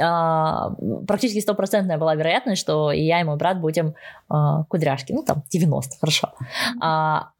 А, 0.00 0.70
практически 1.06 1.40
стопроцентная 1.40 1.98
была 1.98 2.14
вероятность, 2.14 2.60
что 2.60 2.92
и 2.92 3.02
я, 3.02 3.20
и 3.20 3.24
мой 3.24 3.36
брат 3.36 3.60
будем 3.60 3.94
а, 4.28 4.64
кудряшки, 4.64 5.12
ну, 5.12 5.22
там, 5.22 5.42
90, 5.50 5.96
хорошо. 5.98 6.32
А, 6.80 7.30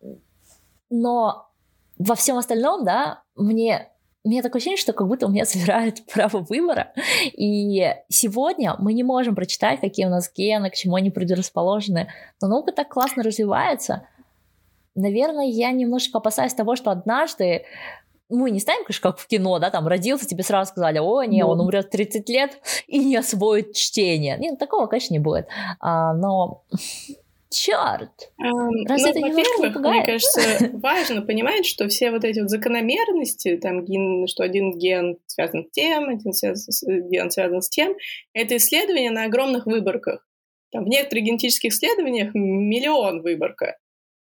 но 0.90 1.48
во 1.98 2.14
всем 2.14 2.38
остальном, 2.38 2.85
да, 2.85 3.22
мне 3.37 3.90
меня 4.28 4.42
такое 4.42 4.58
ощущение, 4.58 4.78
что 4.78 4.92
как 4.92 5.08
будто 5.08 5.26
у 5.26 5.30
меня 5.30 5.44
собирают 5.46 6.04
право 6.12 6.38
выбора. 6.38 6.92
И 7.32 7.94
сегодня 8.08 8.76
мы 8.78 8.92
не 8.92 9.02
можем 9.02 9.34
прочитать, 9.34 9.80
какие 9.80 10.06
у 10.06 10.10
нас 10.10 10.30
гены, 10.34 10.70
к 10.70 10.74
чему 10.74 10.96
они 10.96 11.10
предрасположены. 11.10 12.08
Но 12.40 12.48
наука 12.48 12.72
так 12.72 12.88
классно 12.88 13.22
развивается. 13.22 14.06
Наверное, 14.94 15.46
я 15.46 15.70
немножечко 15.70 16.18
опасаюсь 16.18 16.54
того, 16.54 16.76
что 16.76 16.90
однажды 16.90 17.64
мы 18.28 18.50
не 18.50 18.60
станем, 18.60 18.84
конечно, 18.84 19.10
как 19.10 19.18
в 19.18 19.26
кино, 19.26 19.58
да, 19.58 19.70
там 19.70 19.86
родился, 19.88 20.26
тебе 20.26 20.42
сразу 20.42 20.70
сказали, 20.70 20.98
о, 20.98 21.22
не, 21.22 21.44
он 21.44 21.60
умрет 21.60 21.86
в 21.86 21.90
30 21.90 22.28
лет 22.28 22.60
и 22.86 22.98
не 22.98 23.16
освоит 23.16 23.74
чтение. 23.74 24.36
Нет, 24.38 24.59
такого, 24.59 24.86
конечно, 24.86 25.14
не 25.14 25.18
будет. 25.18 25.46
А, 25.80 26.12
но 26.12 26.64
Черт! 27.51 28.11
Раз 28.36 29.03
ну, 29.03 29.09
это 29.09 29.20
во-первых, 29.20 29.76
мне 29.76 30.05
кажется, 30.05 30.70
важно 30.74 31.22
понимать, 31.22 31.64
что 31.64 31.88
все 31.88 32.11
вот 32.11 32.24
эти 32.24 32.40
вот 32.40 32.51
закономерности, 32.51 33.57
там, 33.57 33.84
ген, 33.84 34.26
что 34.26 34.42
один 34.42 34.78
ген 34.78 35.16
связан 35.26 35.66
с 35.66 35.70
тем, 35.70 36.09
один 36.11 36.32
с- 36.32 36.82
ген 36.86 37.30
связан 37.30 37.62
с 37.62 37.70
тем, 37.70 37.94
это 38.34 38.57
исследования 38.57 39.11
на 39.11 39.24
огромных 39.24 39.66
выборках. 39.66 40.26
Там, 40.70 40.84
в 40.84 40.88
некоторых 40.88 41.24
генетических 41.24 41.72
исследованиях 41.72 42.34
миллион 42.34 43.22
выборка. 43.22 43.78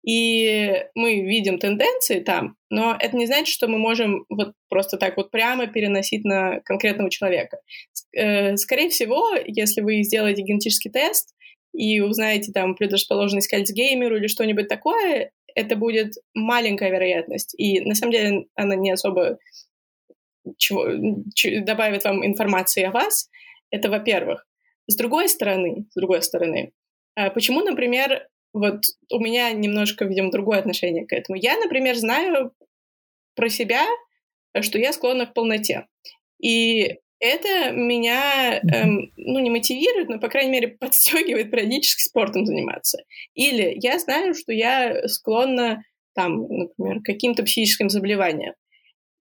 И 0.07 0.85
мы 0.95 1.23
видим 1.23 1.59
тенденции 1.59 2.21
там, 2.21 2.57
но 2.69 2.95
это 3.01 3.17
не 3.17 3.25
значит, 3.25 3.49
что 3.49 3.69
мы 3.69 3.79
можем 3.79 4.27
вот 4.29 4.53
просто 4.69 4.99
так 4.99 5.17
вот 5.17 5.31
прямо 5.31 5.67
переносить 5.67 6.25
на 6.25 6.61
конкретного 6.61 7.09
человека. 7.09 7.61
Э, 8.15 8.55
Скорее 8.59 8.91
всего, 8.91 9.31
если 9.47 9.81
вы 9.81 10.03
сделаете 10.03 10.43
генетический 10.43 10.91
тест 10.91 11.34
и 11.75 12.01
узнаете 12.01 12.53
там 12.53 12.75
предрасположенность 12.75 13.49
к 13.49 13.55
Альцгеймеру 13.55 14.17
или 14.17 14.29
что-нибудь 14.29 14.69
такое, 14.69 15.33
это 15.55 15.77
будет 15.77 16.15
маленькая 16.35 16.91
вероятность. 16.91 17.55
И 17.59 17.81
на 17.81 17.95
самом 17.95 18.13
деле 18.13 18.47
она 18.55 18.77
не 18.77 18.93
особо 18.93 19.39
чего, 20.57 20.87
ч- 21.35 21.61
добавит 21.61 22.05
вам 22.05 22.25
информации 22.25 22.85
о 22.85 22.91
вас. 22.91 23.29
Это 23.71 23.91
во-первых. 23.91 24.47
С 24.87 24.97
другой 24.97 25.29
стороны, 25.29 25.87
с 25.91 25.95
другой 25.95 26.23
стороны, 26.23 26.73
а 27.17 27.31
почему, 27.31 27.61
например, 27.61 28.29
вот 28.53 28.83
у 29.11 29.19
меня 29.19 29.51
немножко, 29.53 30.05
видимо, 30.05 30.31
другое 30.31 30.59
отношение 30.59 31.07
к 31.07 31.13
этому. 31.13 31.37
Я, 31.37 31.57
например, 31.57 31.97
знаю 31.97 32.53
про 33.35 33.49
себя, 33.49 33.85
что 34.61 34.79
я 34.79 34.93
склонна 34.93 35.27
к 35.27 35.35
полноте. 35.35 35.87
И 36.41 36.99
это 37.25 37.73
меня, 37.73 38.61
эм, 38.61 39.11
ну, 39.17 39.39
не 39.41 39.51
мотивирует, 39.51 40.09
но, 40.09 40.19
по 40.19 40.29
крайней 40.29 40.51
мере, 40.51 40.69
подстегивает 40.81 41.51
периодически 41.51 42.03
спортом 42.03 42.47
заниматься. 42.47 42.99
Или 43.35 43.73
я 43.81 43.99
знаю, 43.99 44.35
что 44.35 44.53
я 44.53 45.09
склонна, 45.09 45.83
там, 46.15 46.47
например, 46.49 47.01
к 47.01 47.07
каким-то 47.07 47.43
психическим 47.43 47.89
заболеваниям. 47.89 48.55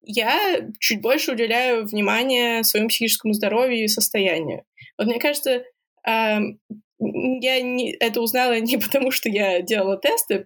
Я 0.02 0.70
чуть 0.80 1.02
больше 1.02 1.32
уделяю 1.32 1.86
внимание 1.86 2.64
своему 2.64 2.90
психическому 2.90 3.34
здоровью 3.34 3.86
и 3.86 3.88
состоянию. 3.88 4.64
Вот 4.98 5.08
мне 5.08 5.20
кажется, 5.20 5.64
эм, 6.06 6.60
я 7.00 7.62
не, 7.62 7.94
это 7.94 8.22
узнала 8.22 8.60
не 8.60 8.78
потому, 8.78 9.12
что 9.12 9.30
я 9.30 9.62
делала 9.62 9.98
тесты, 9.98 10.46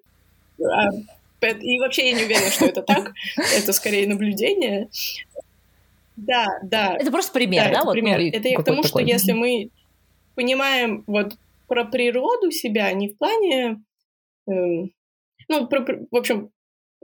а, 0.60 0.90
и 1.42 1.80
вообще 1.80 2.10
я 2.10 2.14
не 2.14 2.24
уверена, 2.24 2.50
что 2.50 2.66
это 2.66 2.82
так. 2.82 3.14
Это 3.56 3.72
скорее 3.74 4.08
наблюдение. 4.08 4.90
Да, 6.18 6.48
да. 6.64 6.98
Это 7.00 7.12
просто 7.12 7.32
пример, 7.32 7.66
да? 7.66 7.70
это 7.70 7.86
вот, 7.86 7.94
пример. 7.94 8.20
ну, 8.20 8.28
это 8.28 8.48
я 8.48 8.58
к 8.58 8.64
тому, 8.64 8.84
что 8.84 8.98
такой. 8.98 9.12
если 9.12 9.34
мы 9.34 9.70
понимаем 10.36 11.04
вот 11.08 11.34
про 11.68 11.86
природу 11.86 12.52
себя, 12.52 12.92
не 12.92 13.10
в 13.10 13.18
плане, 13.18 13.84
эм, 14.48 14.92
ну, 15.48 15.68
про- 15.68 16.00
в 16.10 16.16
общем, 16.16 16.52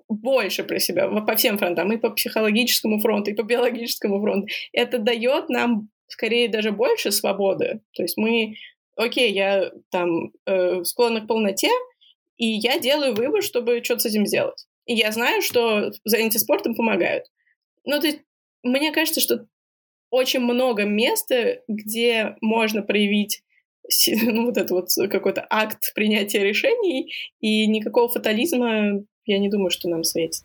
больше 0.09 0.63
про 0.63 0.79
себя 0.79 1.07
по 1.09 1.35
всем 1.35 1.57
фронтам, 1.57 1.91
и 1.91 1.97
по 1.97 2.09
психологическому 2.09 2.99
фронту, 2.99 3.31
и 3.31 3.35
по 3.35 3.43
биологическому 3.43 4.19
фронту, 4.19 4.47
это 4.71 4.97
дает 4.97 5.49
нам 5.49 5.89
скорее 6.07 6.49
даже 6.49 6.71
больше 6.71 7.11
свободы. 7.11 7.81
То 7.93 8.03
есть 8.03 8.17
мы, 8.17 8.55
окей, 8.95 9.31
я 9.31 9.71
там 9.89 10.31
э, 10.45 10.83
склонна 10.83 11.21
к 11.21 11.27
полноте, 11.27 11.69
и 12.37 12.47
я 12.47 12.79
делаю 12.79 13.13
выбор, 13.13 13.43
чтобы 13.43 13.83
что-то 13.83 14.01
с 14.01 14.05
этим 14.07 14.25
сделать. 14.25 14.65
И 14.85 14.95
я 14.95 15.11
знаю, 15.11 15.41
что 15.41 15.91
занятия 16.03 16.39
спортом 16.39 16.75
помогают. 16.75 17.25
Ну, 17.85 17.99
то 17.99 18.07
есть 18.07 18.19
мне 18.63 18.91
кажется, 18.91 19.21
что 19.21 19.45
очень 20.09 20.39
много 20.39 20.83
места, 20.83 21.59
где 21.67 22.35
можно 22.41 22.81
проявить 22.81 23.43
ну, 24.23 24.45
вот 24.45 24.57
это 24.57 24.73
вот 24.73 24.87
какой-то 25.09 25.45
акт 25.49 25.93
принятия 25.93 26.43
решений, 26.43 27.13
и 27.39 27.67
никакого 27.67 28.07
фатализма, 28.07 29.03
я 29.25 29.39
не 29.39 29.49
думаю, 29.49 29.69
что 29.69 29.89
нам 29.89 30.03
светит. 30.03 30.43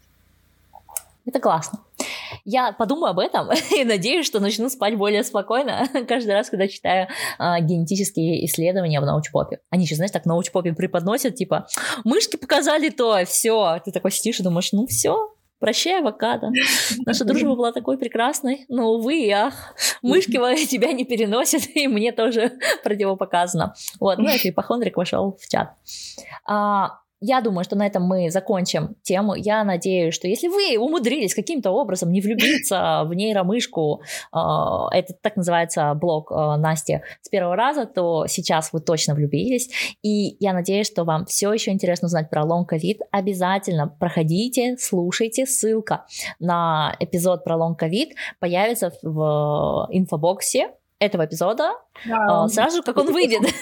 Это 1.25 1.41
классно. 1.41 1.81
Я 2.45 2.73
подумаю 2.73 3.11
об 3.11 3.19
этом 3.19 3.51
и 3.77 3.85
надеюсь, 3.85 4.27
что 4.27 4.41
начну 4.41 4.71
спать 4.71 4.97
более 4.97 5.23
спокойно 5.23 5.87
каждый 6.09 6.33
раз, 6.33 6.49
когда 6.49 6.67
читаю 6.67 7.09
а, 7.39 7.61
генетические 7.61 8.45
исследования 8.47 9.01
в 9.01 9.05
научпопе. 9.05 9.61
Они 9.71 9.85
еще, 9.85 9.95
знаешь, 9.95 10.11
так 10.11 10.25
научпопе 10.25 10.73
преподносят, 10.73 11.35
типа, 11.35 11.67
мышки 12.05 12.37
показали 12.37 12.89
то, 12.89 13.25
все. 13.27 13.81
Ты 13.85 13.93
такой 13.93 14.11
сидишь 14.11 14.41
и 14.41 14.43
думаешь, 14.43 14.73
ну 14.73 14.87
все, 14.87 15.35
прощай, 15.59 16.01
авокадо. 16.01 16.51
Наша 17.07 17.25
дружба 17.25 17.55
была 17.55 17.73
такой 17.73 17.99
прекрасной, 17.99 18.65
но, 18.69 18.93
увы 18.93 19.21
и 19.21 19.31
ах, 19.31 19.75
мышки 20.03 20.33
тебя 20.67 20.93
не 20.93 21.05
переносят, 21.05 21.63
и 21.75 21.89
мне 21.89 22.13
тоже 22.13 22.53
противопоказано. 22.85 23.75
Вот, 24.01 24.19
ну, 24.19 24.29
это 24.29 24.49
ипохондрик 24.49 24.97
вошел 24.97 25.37
в 25.41 25.49
чат. 25.49 25.75
А, 26.47 27.01
я 27.21 27.41
думаю, 27.41 27.65
что 27.65 27.77
на 27.77 27.87
этом 27.87 28.05
мы 28.05 28.31
закончим 28.31 28.97
тему. 29.03 29.35
Я 29.35 29.65
надеюсь, 29.65 30.15
что 30.15 30.29
если 30.29 30.49
вы 30.49 30.79
умудрились 30.79 31.35
каким-то 31.35 31.71
образом 31.71 32.13
не 32.13 32.21
влюбиться 32.21 33.03
в 33.05 33.15
нейромышку, 33.15 34.03
э, 34.33 34.39
это 34.93 35.15
так 35.21 35.37
называется 35.37 35.93
блог 35.95 36.31
э, 36.31 36.57
Насти, 36.57 37.01
с 37.23 37.29
первого 37.29 37.57
раза, 37.57 37.87
то 37.87 38.27
сейчас 38.27 38.73
вы 38.73 38.81
точно 38.81 39.15
влюбились. 39.15 39.71
И 40.03 40.37
я 40.41 40.53
надеюсь, 40.53 40.87
что 40.87 41.05
вам 41.05 41.27
все 41.27 41.53
еще 41.53 41.73
интересно 41.73 42.07
узнать 42.07 42.31
про 42.31 42.45
long 42.45 42.67
COVID. 42.67 43.01
Обязательно 43.11 43.89
проходите, 43.89 44.77
слушайте. 44.79 45.47
Ссылка 45.47 46.05
на 46.39 46.95
эпизод 47.01 47.45
про 47.45 47.57
лонг-ковид 47.57 48.11
появится 48.39 48.93
в 49.03 49.89
инфобоксе 49.91 50.71
этого 50.99 51.27
эпизода 51.27 51.75
а, 52.11 52.49
сразу 52.49 52.79
же, 52.79 52.83
как 52.83 52.97
он 52.97 53.13
выйдет. 53.13 53.43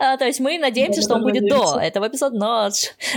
А, 0.00 0.16
То 0.16 0.24
есть 0.24 0.40
мы 0.40 0.58
надеемся, 0.58 1.00
Да, 1.00 1.04
что 1.04 1.14
он 1.14 1.20
да, 1.20 1.24
будет 1.28 1.48
до 1.48 1.78
этого 1.78 2.08
эпизода, 2.08 2.36
но 2.36 2.68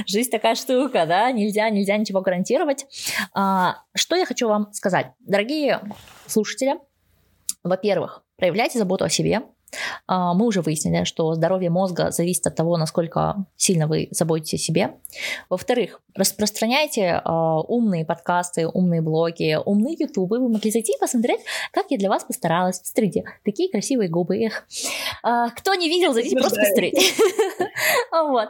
жизнь 0.06 0.30
такая 0.30 0.56
штука, 0.56 1.06
да, 1.06 1.32
нельзя, 1.32 1.70
нельзя 1.70 1.98
ничего 1.98 2.22
гарантировать. 2.22 2.86
А, 3.34 3.78
Что 3.96 4.16
я 4.16 4.26
хочу 4.26 4.48
вам 4.48 4.72
сказать? 4.74 5.08
Дорогие 5.20 5.82
слушатели, 6.28 6.76
во-первых, 7.64 8.24
проявляйте 8.38 8.78
заботу 8.80 9.06
о 9.06 9.10
себе. 9.10 9.42
А, 10.08 10.34
Мы 10.34 10.46
уже 10.46 10.62
выяснили, 10.62 11.04
что 11.04 11.34
здоровье 11.34 11.70
мозга 11.70 12.12
зависит 12.12 12.48
от 12.48 12.56
того, 12.56 12.78
насколько 12.78 13.46
сильно 13.56 13.88
вы 13.88 14.08
заботитесь 14.12 14.62
о 14.62 14.64
себе. 14.64 14.94
Во-вторых, 15.50 16.02
распространяйте 16.16 17.22
а, 17.24 17.60
умные 17.62 18.06
подкасты, 18.06 18.68
умные 18.68 19.02
блоги, 19.02 19.58
умные 19.64 19.96
ютубы. 20.00 20.40
Вы 20.40 20.50
могли 20.50 20.72
зайти 20.72 20.94
и 20.94 21.00
посмотреть, 21.00 21.42
как 21.72 21.88
я 21.90 21.98
для 21.98 22.10
вас 22.10 22.24
постаралась. 22.24 22.82
Смотрите, 22.84 23.24
такие 23.44 23.70
красивые 23.70 24.10
губы. 24.10 24.38
Эх. 24.38 24.66
А, 25.24 25.50
Кто 25.50 25.74
не 25.76 25.90
видел, 25.90 26.14
зайдите 26.14 26.38
просто 26.38 26.60
посмотреть. 26.60 27.16
Вот. 28.12 28.50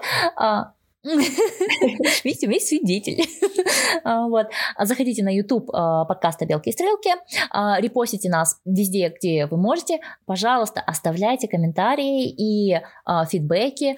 Видите, 2.23 2.47
у 2.47 2.49
меня 2.49 2.55
есть 2.55 2.67
свидетель. 2.67 3.23
А, 4.03 4.27
Вот. 4.27 4.47
А 4.75 4.85
Заходите 4.85 5.23
на 5.23 5.33
YouTube 5.33 5.69
а, 5.73 6.05
подкаста 6.05 6.45
«Белки 6.45 6.69
и 6.69 6.73
стрелки», 6.73 7.09
репостите 7.81 8.29
нас 8.29 8.59
везде, 8.65 9.09
где 9.09 9.45
вы 9.45 9.57
можете. 9.57 9.99
Пожалуйста, 10.25 10.81
оставляйте 10.81 11.47
комментарии 11.47 12.29
и 12.29 12.79
фидбэки. 13.29 13.95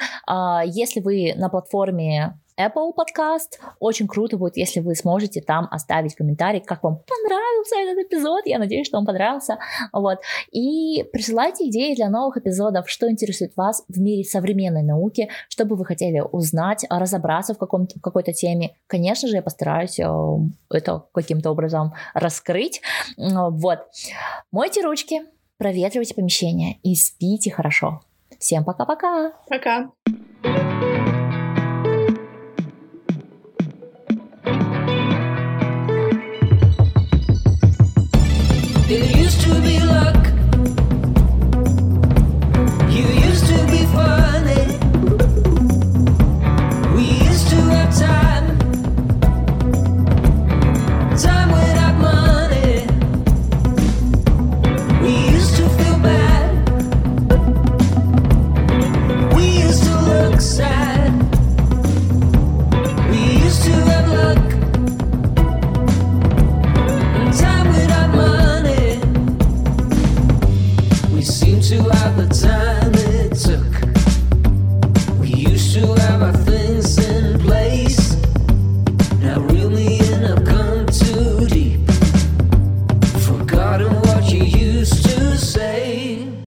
Если 0.65 0.99
вы 1.01 1.33
на 1.35 1.49
платформе 1.49 2.39
Apple 2.59 2.91
Podcast. 2.93 3.59
Очень 3.79 4.07
круто 4.07 4.37
будет, 4.37 4.57
если 4.57 4.81
вы 4.81 4.95
сможете 4.95 5.41
там 5.41 5.67
оставить 5.71 6.15
комментарий, 6.15 6.59
как 6.59 6.83
вам 6.83 7.01
понравился 7.07 7.75
этот 7.77 8.05
эпизод. 8.05 8.45
Я 8.45 8.59
надеюсь, 8.59 8.87
что 8.87 8.97
вам 8.97 9.05
понравился. 9.05 9.59
Вот. 9.93 10.19
И 10.51 11.03
присылайте 11.13 11.69
идеи 11.69 11.95
для 11.95 12.09
новых 12.09 12.37
эпизодов, 12.37 12.89
что 12.89 13.09
интересует 13.09 13.55
вас 13.55 13.83
в 13.87 13.99
мире 13.99 14.23
современной 14.23 14.83
науки, 14.83 15.29
что 15.47 15.65
бы 15.65 15.75
вы 15.75 15.85
хотели 15.85 16.19
узнать, 16.19 16.85
разобраться 16.89 17.53
в, 17.53 17.57
каком-то, 17.57 17.97
в 17.97 18.01
какой-то 18.01 18.33
теме. 18.33 18.75
Конечно 18.87 19.29
же, 19.29 19.37
я 19.37 19.41
постараюсь 19.41 19.99
э, 19.99 20.07
это 20.69 21.05
каким-то 21.13 21.51
образом 21.51 21.93
раскрыть. 22.13 22.81
Вот. 23.17 23.79
Мойте 24.51 24.81
ручки, 24.81 25.21
проветривайте 25.57 26.13
помещение 26.13 26.77
и 26.83 26.95
спите 26.95 27.51
хорошо. 27.51 28.01
Всем 28.39 28.63
пока-пока! 28.63 29.33
Пока. 29.49 29.81
There 29.81 29.98
used 39.49 39.55
to 39.55 39.61
be 39.61 39.79
luck. 39.79 40.25
You 42.91 43.05
used 43.29 43.47
to 43.47 43.65
be 43.67 43.85
funny. 43.87 44.28